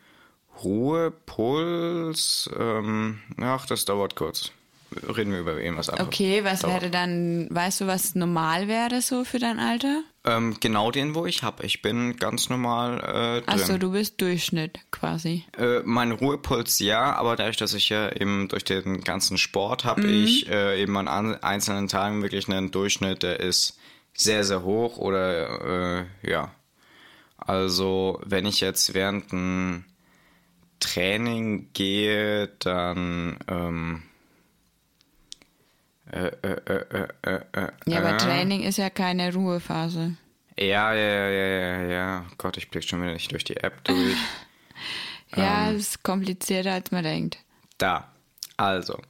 [0.63, 2.51] Ruhepuls.
[2.59, 4.53] Ähm, ach, das dauert kurz.
[5.17, 6.09] Reden wir über irgendwas anderes.
[6.09, 10.03] Okay, was wäre dann, weißt du, was normal wäre so für dein Alter?
[10.25, 11.65] Ähm, genau den, wo ich habe.
[11.67, 13.51] Ich bin ganz normal äh.
[13.51, 15.45] Achso, du bist Durchschnitt quasi.
[15.59, 20.03] Äh, mein Ruhepuls ja, aber dadurch, dass ich ja eben durch den ganzen Sport habe,
[20.03, 20.25] Mhm.
[20.25, 23.79] ich äh, eben an an einzelnen Tagen wirklich einen Durchschnitt, der ist
[24.15, 26.53] sehr, sehr hoch oder äh, ja.
[27.37, 29.85] Also wenn ich jetzt während ein
[30.81, 34.03] Training gehe, dann ähm,
[36.15, 40.15] äh, äh, äh, äh, äh, Ja, aber äh, Training ist ja keine Ruhephase.
[40.59, 42.27] Ja, ja, ja, ja, ja.
[42.39, 44.17] Gott, ich blick schon wieder nicht durch die App durch.
[45.37, 45.75] Ja, Ähm.
[45.77, 47.39] es ist komplizierter, als man denkt.
[47.79, 48.09] Da.
[48.57, 49.01] Also,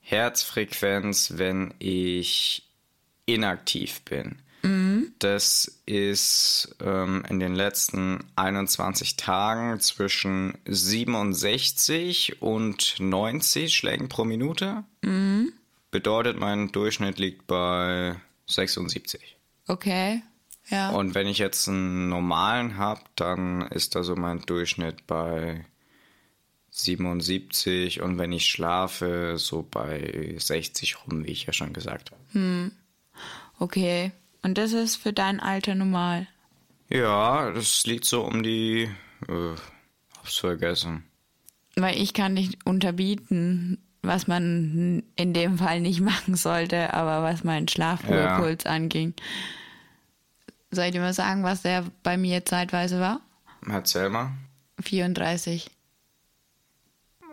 [0.00, 2.68] Herzfrequenz, wenn ich
[3.26, 4.38] inaktiv bin.
[5.18, 14.84] Das ist ähm, in den letzten 21 Tagen zwischen 67 und 90 Schlägen pro Minute.
[15.92, 18.16] Bedeutet, mein Durchschnitt liegt bei
[18.46, 19.36] 76.
[19.68, 20.22] Okay,
[20.68, 20.90] ja.
[20.90, 25.64] Und wenn ich jetzt einen normalen habe, dann ist da so mein Durchschnitt bei
[26.70, 32.72] 77 und wenn ich schlafe, so bei 60 rum, wie ich ja schon gesagt habe.
[33.58, 34.12] Okay.
[34.42, 36.26] Und das ist für dein Alter normal.
[36.88, 38.88] Ja, das liegt so um die.
[39.28, 39.54] Äh,
[40.18, 41.04] hab's vergessen.
[41.76, 47.44] Weil ich kann nicht unterbieten, was man in dem Fall nicht machen sollte, aber was
[47.44, 48.70] meinen Schlafruhepuls Ja.
[48.70, 49.14] anging.
[50.70, 53.20] Soll ich dir mal sagen, was der bei mir zeitweise war?
[53.68, 54.32] Erzähl mal.
[54.80, 55.70] 34.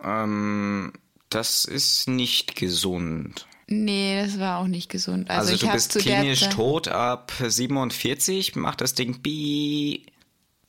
[0.04, 0.92] Ähm,
[1.30, 3.46] das ist nicht gesund.
[3.66, 5.30] Nee, das war auch nicht gesund.
[5.30, 10.04] Also, Also, ich du bist klinisch tot ab 47, macht das Ding bi.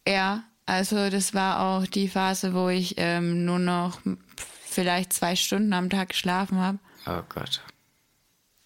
[0.08, 4.00] Ja, also das war auch die Phase, wo ich ähm, nur noch
[4.72, 7.62] vielleicht zwei Stunden am Tag geschlafen habe, Oh Gott.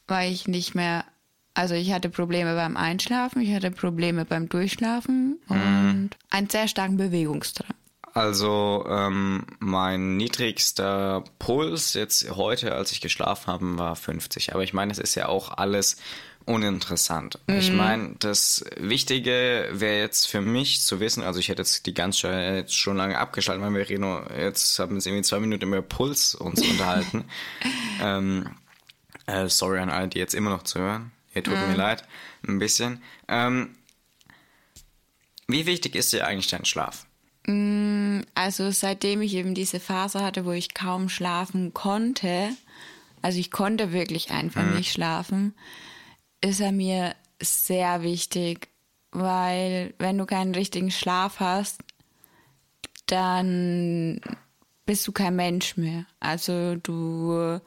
[0.07, 1.05] weil ich nicht mehr,
[1.53, 6.97] also ich hatte Probleme beim Einschlafen, ich hatte Probleme beim Durchschlafen und einen sehr starken
[6.97, 7.73] Bewegungsdrang.
[8.13, 14.53] Also ähm, mein niedrigster Puls jetzt heute, als ich geschlafen habe, war 50.
[14.53, 15.97] Aber ich meine, das ist ja auch alles
[16.45, 17.39] uninteressant.
[17.47, 21.93] Ich meine, das Wichtige wäre jetzt für mich zu wissen, also ich hätte jetzt die
[21.93, 25.39] ganze Zeit jetzt schon lange abgeschaltet, weil wir reden, jetzt haben wir uns irgendwie zwei
[25.39, 27.25] Minuten über Puls uns unterhalten.
[28.01, 28.49] ähm,
[29.25, 31.11] äh, sorry an alle, die jetzt immer noch zuhören.
[31.33, 32.03] Ihr tut mir leid,
[32.47, 33.01] ein bisschen.
[33.27, 33.75] Ähm,
[35.47, 37.05] wie wichtig ist dir eigentlich dein Schlaf?
[38.33, 42.49] Also seitdem ich eben diese Phase hatte, wo ich kaum schlafen konnte,
[43.21, 45.53] also ich konnte wirklich einfach nicht schlafen,
[46.45, 48.69] ist er mir sehr wichtig,
[49.11, 51.81] weil wenn du keinen richtigen Schlaf hast,
[53.07, 54.21] dann
[54.85, 56.05] bist du kein Mensch mehr.
[56.19, 57.59] Also du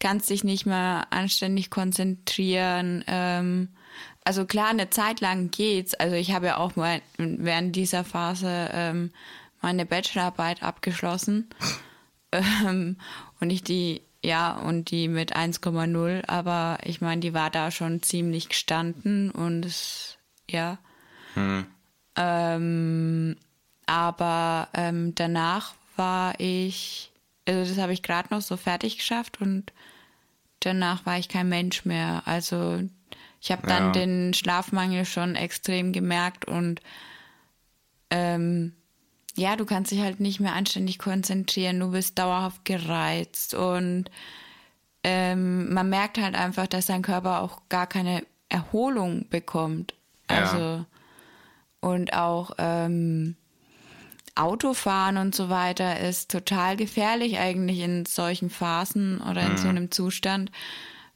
[0.00, 3.04] kannst dich nicht mehr anständig konzentrieren.
[3.06, 3.68] Ähm,
[4.24, 5.94] also klar, eine Zeit lang geht's.
[5.94, 9.10] Also ich habe ja auch mal während dieser Phase ähm,
[9.60, 11.48] meine Bachelorarbeit abgeschlossen.
[12.32, 12.96] ähm,
[13.40, 18.02] und ich die, ja, und die mit 1,0, aber ich meine, die war da schon
[18.02, 20.18] ziemlich gestanden und es,
[20.50, 20.78] ja.
[22.16, 23.36] Ähm,
[23.86, 27.12] aber ähm, danach war ich,
[27.46, 29.72] also das habe ich gerade noch so fertig geschafft und
[30.60, 32.22] danach war ich kein Mensch mehr.
[32.26, 32.80] Also
[33.40, 33.90] ich habe dann Ja.
[33.92, 36.80] den Schlafmangel schon extrem gemerkt und
[38.10, 38.74] ähm,
[39.38, 44.10] ja, du kannst dich halt nicht mehr anständig konzentrieren, du bist dauerhaft gereizt und
[45.04, 49.94] ähm, man merkt halt einfach, dass dein Körper auch gar keine Erholung bekommt.
[50.28, 50.38] Ja.
[50.38, 50.84] Also
[51.80, 53.36] und auch ähm,
[54.34, 59.90] Autofahren und so weiter ist total gefährlich eigentlich in solchen Phasen oder in so einem
[59.90, 60.50] Zustand,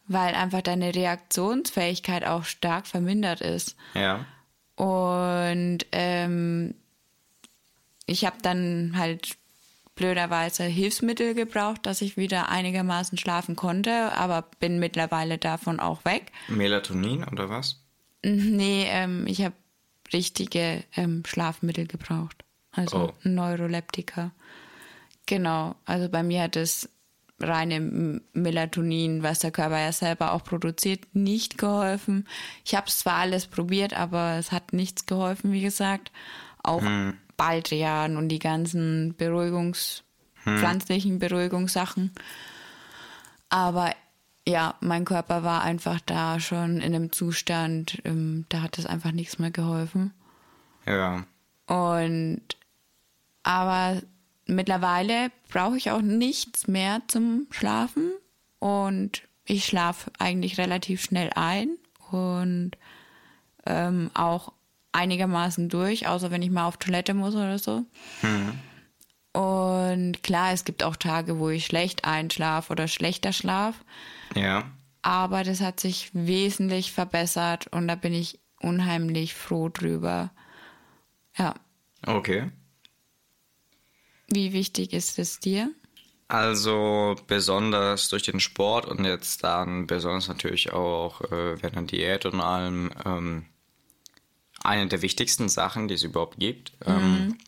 [0.06, 3.76] weil einfach deine Reaktionsfähigkeit auch stark vermindert ist.
[3.94, 4.24] Ja.
[4.76, 6.74] Und ähm,
[8.12, 9.36] ich habe dann halt
[9.94, 16.32] blöderweise Hilfsmittel gebraucht, dass ich wieder einigermaßen schlafen konnte, aber bin mittlerweile davon auch weg.
[16.48, 17.80] Melatonin oder was?
[18.24, 19.54] Nee, ähm, ich habe
[20.12, 22.44] richtige ähm, Schlafmittel gebraucht.
[22.70, 23.12] Also Oh.
[23.22, 24.32] Neuroleptika.
[25.26, 25.74] Genau.
[25.84, 26.88] Also bei mir hat das
[27.40, 32.28] reine Melatonin, was der Körper ja selber auch produziert, nicht geholfen.
[32.64, 36.12] Ich habe zwar alles probiert, aber es hat nichts geholfen, wie gesagt.
[36.62, 36.82] Auch
[37.42, 40.04] Baldrian und die ganzen Beruhigungs,
[40.44, 42.12] pflanzlichen Beruhigungssachen.
[43.48, 43.92] Aber
[44.46, 49.10] ja, mein Körper war einfach da schon in einem Zustand, ähm, da hat es einfach
[49.10, 50.12] nichts mehr geholfen.
[50.86, 51.24] Ja.
[51.66, 52.42] Und
[53.42, 54.00] aber
[54.46, 58.12] mittlerweile brauche ich auch nichts mehr zum Schlafen
[58.60, 61.70] und ich schlafe eigentlich relativ schnell ein
[62.08, 62.76] und
[63.66, 64.52] ähm, auch
[64.92, 67.84] einigermaßen durch, außer wenn ich mal auf Toilette muss oder so.
[69.32, 73.76] Und klar, es gibt auch Tage, wo ich schlecht einschlafe oder schlechter schlaf,
[74.34, 74.70] Ja.
[75.00, 80.30] aber das hat sich wesentlich verbessert und da bin ich unheimlich froh drüber.
[81.38, 81.54] Ja,
[82.06, 82.50] Okay.
[84.28, 85.70] wie wichtig ist es dir?
[86.28, 92.26] Also besonders durch den Sport und jetzt dann besonders natürlich auch äh, während der Diät
[92.26, 93.44] und allem ähm,
[94.64, 96.72] eine der wichtigsten Sachen, die es überhaupt gibt.
[96.86, 97.38] Ähm,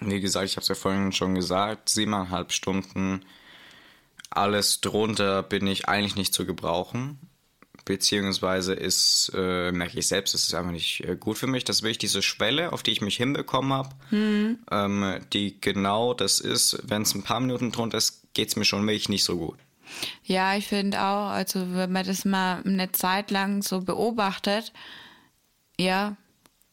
[0.00, 3.24] wie gesagt, ich habe es ja vorhin schon gesagt, siebeneinhalb Stunden,
[4.30, 7.18] alles drunter bin ich eigentlich nicht zu gebrauchen.
[7.84, 11.62] Beziehungsweise ist, äh, merke ich selbst, es ist einfach nicht äh, gut für mich.
[11.64, 16.40] Das ist wirklich diese Schwelle, auf die ich mich hinbekommen habe, ähm, die genau das
[16.40, 16.78] ist.
[16.82, 19.56] Wenn es ein paar Minuten drunter ist, geht es mir schon wirklich nicht so gut.
[20.24, 24.72] Ja, ich finde auch, also wenn man das mal eine Zeit lang so beobachtet,
[25.78, 26.16] ja,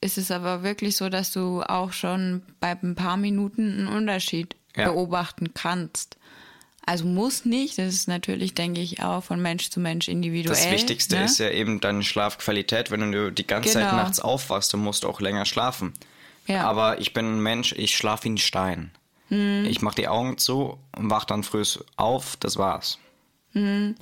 [0.04, 4.56] ist es aber wirklich so, dass du auch schon bei ein paar Minuten einen Unterschied
[4.76, 4.90] Ja.
[4.92, 6.18] beobachten kannst.
[6.86, 10.56] Also muss nicht, das ist natürlich, denke ich, auch von Mensch zu Mensch individuell.
[10.56, 11.26] Das Wichtigste ne?
[11.26, 12.92] ist ja eben deine Schlafqualität.
[12.92, 14.02] Wenn du die ganze Zeit Genau.
[14.04, 15.94] nachts aufwachst, dann musst du auch länger schlafen.
[16.46, 16.66] Ja.
[16.66, 18.92] Aber ich bin ein Mensch, ich schlafe wie ein Stein.
[19.30, 21.64] Ich mache die Augen zu und wach dann früh
[21.96, 23.00] auf, das war's.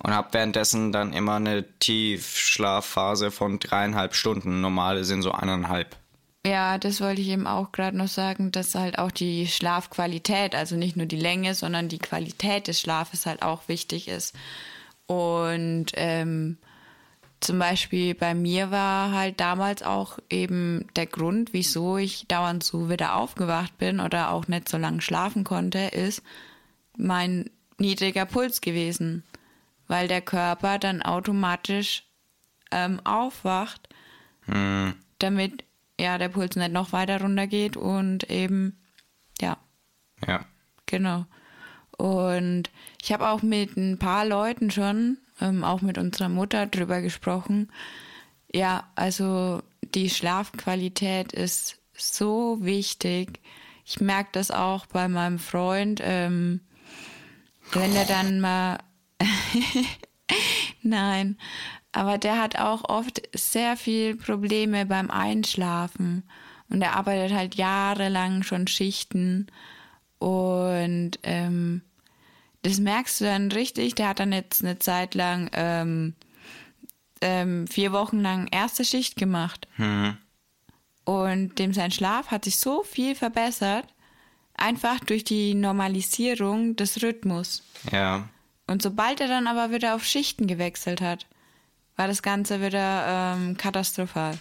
[0.01, 4.61] Und habe währenddessen dann immer eine Tiefschlafphase von dreieinhalb Stunden.
[4.61, 5.97] Normale sind so eineinhalb.
[6.45, 10.75] Ja, das wollte ich eben auch gerade noch sagen, dass halt auch die Schlafqualität, also
[10.75, 14.35] nicht nur die Länge, sondern die Qualität des Schlafes halt auch wichtig ist.
[15.05, 16.57] Und ähm,
[17.41, 22.89] zum Beispiel bei mir war halt damals auch eben der Grund, wieso ich dauernd so
[22.89, 26.23] wieder aufgewacht bin oder auch nicht so lange schlafen konnte, ist
[26.97, 29.23] mein niedriger Puls gewesen,
[29.91, 32.03] weil der Körper dann automatisch
[32.71, 33.89] ähm, aufwacht,
[35.19, 35.63] damit
[35.99, 38.81] ja der Puls nicht noch weiter runtergeht und eben
[39.39, 39.57] ja
[40.27, 40.45] Ja.
[40.87, 41.25] Genau.
[41.97, 42.69] Und
[43.01, 47.71] ich habe auch mit ein paar Leuten schon, ähm, auch mit unserer Mutter drüber gesprochen.
[48.53, 49.61] Ja, also
[49.93, 53.39] die Schlafqualität ist so wichtig.
[53.85, 56.61] Ich merke das auch bei meinem Freund, ähm,
[57.73, 58.77] wenn er dann mal.
[60.81, 61.37] Nein,
[61.91, 66.23] aber der hat auch oft sehr viel Probleme beim Einschlafen.
[66.69, 69.47] Und er arbeitet halt jahrelang schon Schichten.
[70.19, 71.81] Und ähm,
[72.61, 73.95] das merkst du dann richtig.
[73.95, 76.15] Der hat dann jetzt eine Zeit lang ähm,
[77.19, 79.67] ähm, vier Wochen lang erste Schicht gemacht.
[81.03, 83.85] Und dem sein Schlaf hat sich so viel verbessert,
[84.55, 87.63] einfach durch die Normalisierung des Rhythmus.
[87.91, 88.29] Ja.
[88.71, 91.27] Und sobald er dann aber wieder auf Schichten gewechselt hat,
[91.97, 94.39] war das Ganze wieder ähm, katastrophal.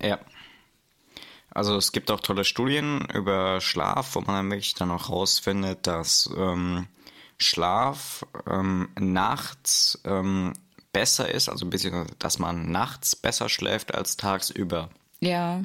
[0.00, 0.18] Ja.
[1.50, 5.86] Also es gibt auch tolle Studien über Schlaf, wo man dann wirklich dann auch rausfindet,
[5.86, 6.86] dass ähm,
[7.36, 10.54] Schlaf ähm, nachts ähm,
[10.92, 14.88] besser ist, also ein bisschen, dass man nachts besser schläft als tagsüber.
[15.20, 15.60] Ja,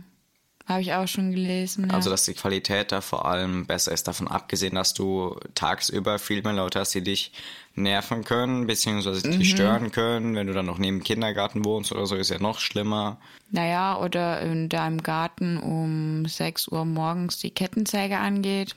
[0.70, 1.88] habe ich auch schon gelesen.
[1.90, 1.96] Ja.
[1.96, 4.08] Also dass die Qualität da vor allem besser ist.
[4.08, 7.32] Davon abgesehen, dass du tagsüber viel mehr Leute hast, die dich
[7.76, 9.40] nerven können, beziehungsweise Mhm.
[9.40, 10.36] dich stören können.
[10.36, 13.18] Wenn du dann noch neben dem Kindergarten wohnst oder so, ist ja noch schlimmer.
[13.52, 18.76] naja, oder in deinem Garten um 6 Uhr morgens die Kettensäge angeht.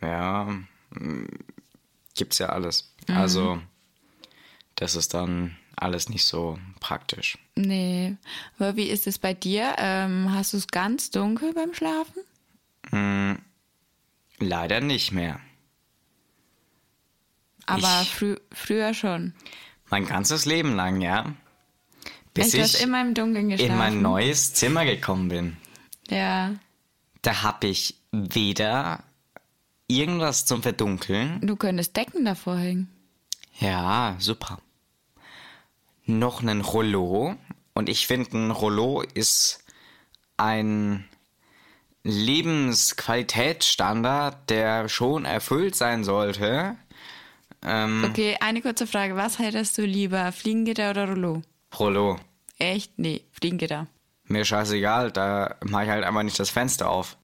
[0.00, 0.44] Ja,
[0.90, 1.24] mm,
[2.14, 2.94] gibt's ja alles.
[3.06, 3.16] Mhm.
[3.16, 3.60] Also,
[4.76, 7.38] das ist dann alles nicht so praktisch.
[7.56, 8.16] Nee.
[8.58, 9.74] Aber wie ist es bei dir?
[9.78, 12.22] Ähm, hast du es ganz dunkel beim Schlafen?
[14.38, 15.40] Leider nicht mehr.
[17.66, 19.34] Aber Ich- frü früher schon.
[19.90, 21.34] Mein ganzes Leben lang, ja.
[22.34, 23.72] Bis hast ich immer im Dunkeln geschlafen.
[23.72, 25.56] in mein neues Zimmer gekommen bin.
[26.08, 26.54] Ja.
[27.22, 29.02] Da hab ich weder
[29.88, 31.40] irgendwas zum Verdunkeln.
[31.46, 32.88] Du könntest Decken davor hängen.
[33.58, 34.60] Ja, super.
[36.08, 37.36] Noch einen Rollo.
[37.74, 39.62] Und ich finde, ein Rollo ist
[40.38, 41.04] ein
[42.02, 46.76] Lebensqualitätsstandard, der schon erfüllt sein sollte.
[47.62, 49.16] Ähm, Okay, eine kurze Frage.
[49.16, 50.32] Was hättest du lieber?
[50.32, 51.42] Fliegengitter oder Rollo?
[51.78, 52.18] Rollo.
[52.58, 52.98] Echt?
[52.98, 53.86] Nee, Fliegengitter.
[54.24, 57.16] Mir scheißegal, da mache ich halt einfach nicht das Fenster auf.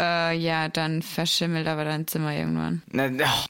[0.00, 2.82] Äh, ja, dann verschimmelt aber dein Zimmer irgendwann.
[2.92, 3.44] Ne, oh,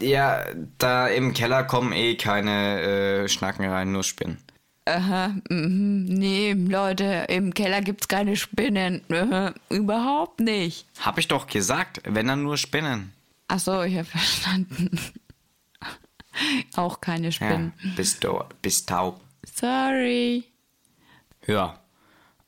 [0.00, 0.44] Ja,
[0.78, 4.38] da im Keller kommen eh keine äh, Schnacken rein, nur Spinnen.
[4.86, 6.04] Aha, mhm.
[6.06, 9.02] nee, Leute, im Keller gibt's keine Spinnen.
[9.12, 10.86] Aha, überhaupt nicht.
[11.00, 13.12] Hab ich doch gesagt, wenn dann nur Spinnen.
[13.48, 14.90] Ach so, ich habe verstanden.
[16.76, 17.72] Auch keine Ja, Spinnen.
[17.96, 19.20] bist du, bist taub.
[19.54, 20.44] Sorry.
[21.46, 21.78] Ja.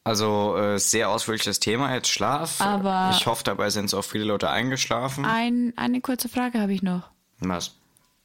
[0.04, 2.60] Also äh, sehr ausführliches Thema jetzt Schlaf.
[2.60, 5.24] Aber- ich hoffe, dabei sind auch viele Leute eingeschlafen.
[5.24, 7.10] Ein, eine kurze Frage habe ich noch.
[7.48, 7.72] Was?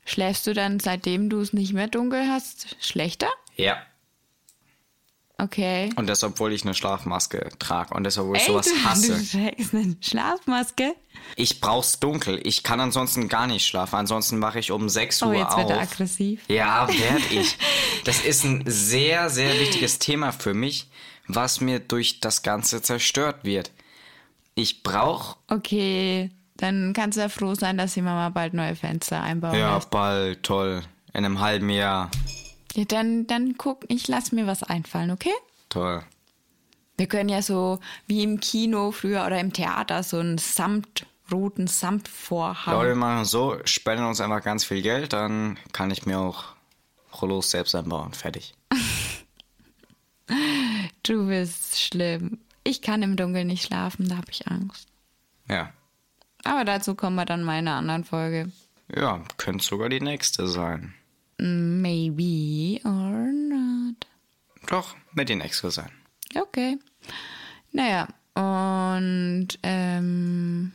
[0.06, 3.28] Schläfst du dann, seitdem du es nicht mehr dunkel hast, schlechter?
[3.56, 3.78] Ja.
[5.40, 5.92] Okay.
[5.98, 8.52] Und das, obwohl ich eine Schlafmaske trage und das, obwohl ich Echt?
[8.52, 9.32] sowas Du hasse.
[9.32, 10.96] trägst eine Schlafmaske?
[11.36, 12.40] Ich brauch's dunkel.
[12.44, 13.98] Ich kann ansonsten gar nicht schlafen.
[13.98, 15.58] Ansonsten wache ich um 6 Oh, Uhr jetzt auf.
[15.60, 16.42] wird er aggressiv.
[16.48, 17.56] Ja, werd ich.
[18.06, 20.88] Das ist ein sehr, sehr wichtiges Thema für mich,
[21.28, 23.72] was mir durch das Ganze zerstört wird.
[24.56, 29.22] Ich brauch Okay, dann kannst du ja froh sein, dass die Mama bald neue Fenster
[29.22, 29.90] einbauen ja lässt.
[29.92, 30.82] bald toll
[31.14, 32.12] in einem halben Jahr
[32.76, 35.34] Ja, dann, dann guck, ich lass mir was einfallen, okay?
[35.70, 36.04] toll.
[36.98, 41.68] Wir können ja so wie im Kino früher oder im Theater so einen Samt, roten
[41.68, 42.74] Samtvorhang.
[42.74, 46.46] Leute, wir machen so, spenden uns einfach ganz viel Geld, dann kann ich mir auch
[47.22, 48.14] Rollos selbst einbauen.
[48.14, 48.56] Fertig.
[51.04, 52.40] Du bist schlimm.
[52.64, 54.90] Ich kann im Dunkeln nicht schlafen, da habe ich Angst.
[55.50, 55.72] Ja.
[56.48, 58.52] Aber dazu kommen wir dann mal in einer anderen Folge.
[58.96, 60.94] Ja, könnte sogar die nächste sein.
[61.38, 64.08] Maybe or not.
[64.68, 65.92] Doch, wird die nächste sein.
[66.34, 66.78] Okay.
[67.74, 70.72] Naja, und ähm,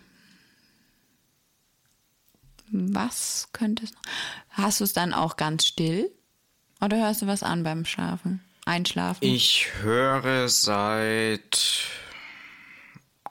[2.71, 4.03] was könnte es noch?
[4.51, 6.11] Hast du es dann auch ganz still?
[6.83, 8.43] Oder hörst du was an beim Schlafen?
[8.67, 9.25] Einschlafen?
[9.25, 11.89] Ich höre seit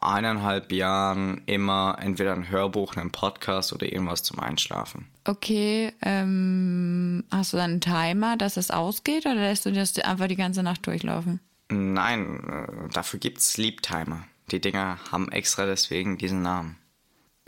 [0.02, 5.08] eineinhalb Jahren immer entweder ein Hörbuch, einen Podcast oder irgendwas zum Einschlafen.
[5.26, 10.28] Okay, ähm, hast du dann einen Timer, dass es ausgeht oder lässt du das einfach
[10.28, 11.40] die ganze Nacht durchlaufen?
[11.70, 14.24] Nein, äh, dafür gibt's Sleep Timer.
[14.52, 16.78] Die Dinger haben extra deswegen diesen Namen.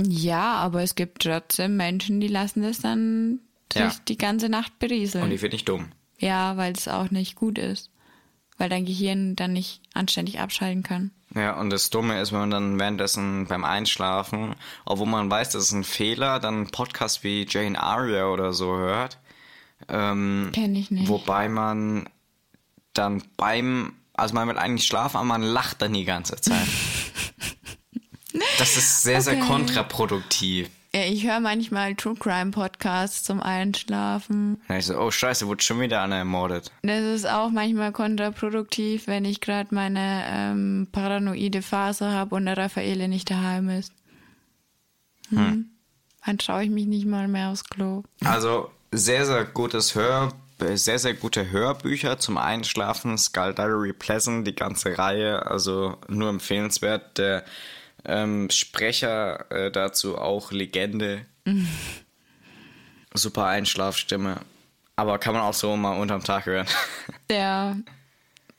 [0.02, 3.40] Ja, aber es gibt trotzdem Menschen, die lassen das dann
[3.74, 3.92] Ja.
[4.08, 5.24] die ganze Nacht berieseln.
[5.26, 5.88] Und die finde ich dumm.
[6.20, 7.90] Ja, weil es auch nicht gut ist.
[8.58, 11.12] Weil dein Gehirn dann nicht anständig abschalten kann.
[11.36, 14.56] Ja, und das Dumme ist, wenn man dann währenddessen beim Einschlafen,
[14.86, 18.76] obwohl man weiß, das ist ein Fehler, dann einen Podcast wie Jane Aria oder so
[18.76, 19.18] hört.
[19.90, 21.08] Ähm, Kenn ich nicht.
[21.08, 22.08] Wobei man
[22.94, 26.68] dann beim, also man will eigentlich schlafen, aber man lacht dann die ganze Zeit.
[28.58, 29.46] Das ist sehr, sehr Okay.
[29.48, 30.70] kontraproduktiv.
[30.96, 34.62] Ja, ich höre manchmal True Crime Podcasts zum Einschlafen.
[34.68, 36.72] Dann ich so, oh scheiße, wurde schon wieder einer ermordet.
[36.84, 42.58] Das ist auch manchmal kontraproduktiv, wenn ich gerade meine ähm, paranoide Phase habe und der
[42.58, 43.92] Raffaele nicht daheim ist.
[45.30, 45.72] Hm.
[46.26, 48.04] Dann traue ich mich nicht mal mehr aufs Klo.
[48.24, 53.18] Also sehr, sehr gutes Hör, sehr, sehr gute Hörbücher zum Einschlafen.
[53.18, 57.18] Skull Diary Pleasant, die ganze Reihe, also nur empfehlenswert.
[57.18, 57.44] Der
[58.06, 61.26] ähm, Sprecher äh, dazu auch Legende.
[63.14, 64.42] Super Einschlafstimme.
[64.96, 66.68] Aber kann man auch so mal unterm Tag hören.
[67.32, 67.76] Ja,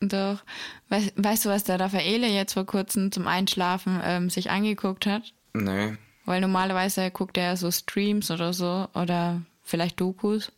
[0.00, 0.42] doch.
[0.88, 5.32] Weißt, weißt du, was der Raffaele jetzt vor kurzem zum Einschlafen ähm, sich angeguckt hat?
[5.52, 5.96] nee.
[6.26, 10.50] Weil normalerweise guckt er so Streams oder so oder vielleicht Dokus.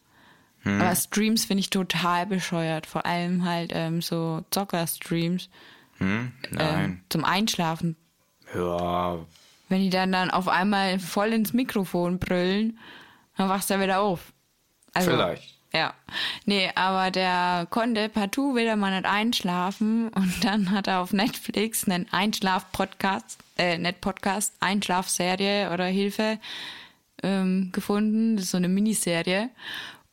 [0.64, 2.86] Aber Streams finde ich total bescheuert.
[2.86, 5.48] Vor allem halt ähm, so Zocker-Streams
[5.98, 6.32] Hm?
[6.50, 6.84] Nein.
[6.84, 7.96] ähm, zum Einschlafen.
[8.54, 9.18] Ja,
[9.68, 12.78] Wenn die dann, dann auf einmal voll ins Mikrofon brüllen,
[13.36, 14.32] dann wachst du wieder auf.
[14.94, 15.56] Also, Vielleicht.
[15.72, 15.92] Ja.
[16.46, 21.86] Nee, aber der konnte partout wieder mal nicht einschlafen und dann hat er auf Netflix
[21.86, 26.38] einen Einschlaf-Podcast, äh, nicht Podcast, Einschlafserie oder Hilfe
[27.22, 28.36] ähm, gefunden.
[28.36, 29.50] Das ist so eine Miniserie.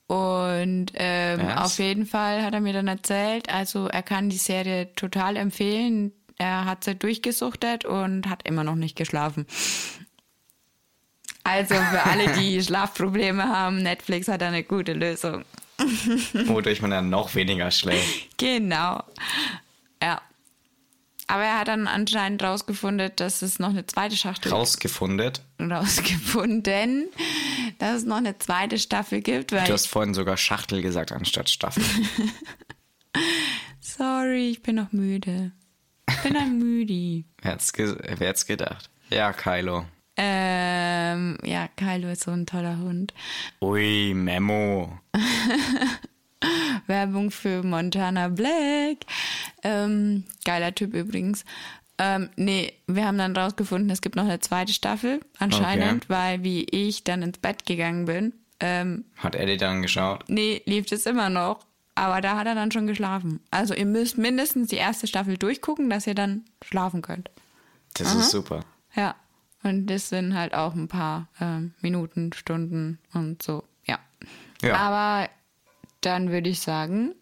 [0.07, 4.93] Und ähm, auf jeden Fall hat er mir dann erzählt, also er kann die Serie
[4.95, 6.11] total empfehlen.
[6.37, 9.45] Er hat sie durchgesuchtet und hat immer noch nicht geschlafen.
[11.43, 15.43] Also für alle, die Schlafprobleme haben, Netflix hat eine gute Lösung.
[16.45, 18.37] wodurch man dann noch weniger schläft.
[18.37, 19.03] Genau.
[20.01, 20.21] Ja.
[21.27, 25.31] Aber er hat dann anscheinend rausgefunden, dass es noch eine zweite Schachtel Rausgefunden.
[25.59, 27.09] rausgefunden,
[27.79, 31.83] dass es noch eine zweite Staffel gibt, Du hast vorhin sogar Schachtel gesagt anstatt Staffel.
[33.79, 35.51] sorry, ich bin noch müde.
[36.09, 37.25] Ich bin ein Müdi.
[37.41, 38.89] Wer ge wer hätt's gedacht?
[39.09, 39.85] Ja, Kylo.
[40.15, 43.13] Ähm, ja, Kylo ist so ein toller Hund.
[43.61, 44.99] Ui, Memo.
[46.87, 49.05] Werbung für Montana Black.
[49.63, 51.45] Ähm, geiler Typ übrigens.
[51.97, 56.63] Ähm, nee, wir haben dann rausgefunden, es gibt noch eine zweite Staffel, anscheinend, weil wie
[56.63, 60.23] ich dann ins Bett gegangen bin, ähm, Hat Eddie dann geschaut?
[60.27, 61.59] nee, lief es immer noch.
[61.95, 63.39] Aber da hat er dann schon geschlafen.
[63.51, 67.29] Also ihr müsst mindestens die erste Staffel durchgucken, dass ihr dann schlafen könnt.
[67.93, 68.65] Das ist super.
[68.95, 69.15] Ja.
[69.61, 73.63] Und das sind halt auch ein paar ähm, Minuten, Stunden und so.
[73.85, 73.99] Ja.
[74.61, 74.75] Ja.
[74.75, 75.29] Aber
[76.01, 77.15] dann würde ich sagen,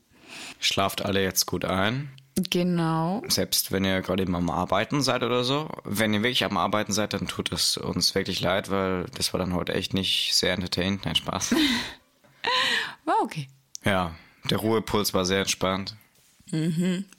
[0.60, 2.10] Schlaft alle jetzt gut ein.
[2.50, 3.22] genau.
[3.28, 5.70] Selbst wenn ihr gerade eben am Arbeiten seid oder so.
[5.84, 9.40] Wenn ihr wirklich am Arbeiten seid, dann tut es uns wirklich leid, weil das war
[9.40, 11.06] dann heute echt nicht sehr entertained.
[11.06, 11.56] Nein, Spaß.
[13.06, 13.48] War okay.
[13.84, 14.12] ja,
[14.50, 15.96] der Ruhepuls war sehr entspannt.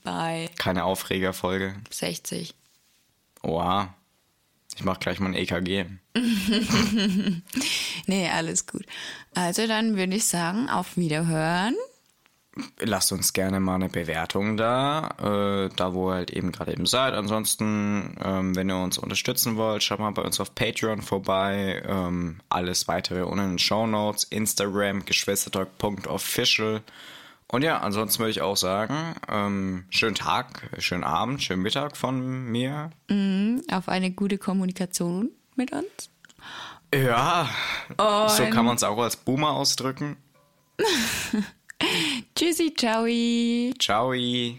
[0.03, 1.75] Bei Keine Aufregerfolge.
[1.89, 2.53] 60.
[3.41, 3.93] Oha.
[4.75, 5.85] Ich mach gleich mal ein EKG.
[8.05, 8.85] Nee, alles gut.
[9.33, 11.75] Also dann würde ich sagen, auf Wiederhören.
[12.79, 16.85] Lasst uns gerne mal eine Bewertung da, äh, da wo ihr halt eben gerade eben
[16.85, 17.13] seid.
[17.13, 21.81] Ansonsten, ähm, wenn ihr uns unterstützen wollt, schaut mal bei uns auf Patreon vorbei.
[21.87, 26.81] Ähm, alles weitere unten in den Show Notes, Instagram, geschwistertalk.official.
[27.53, 32.45] Und ja, ansonsten würde ich auch sagen, ähm, schönen Tag, schönen Abend, schönen Mittag von
[32.45, 32.89] mir.
[33.71, 36.09] Auf eine gute Kommunikation mit uns.
[36.91, 37.47] Ja,
[38.27, 40.17] so kann man es auch als Boomer ausdrücken.
[42.35, 43.05] Tschüssi, ciao.
[43.79, 44.13] Ciao.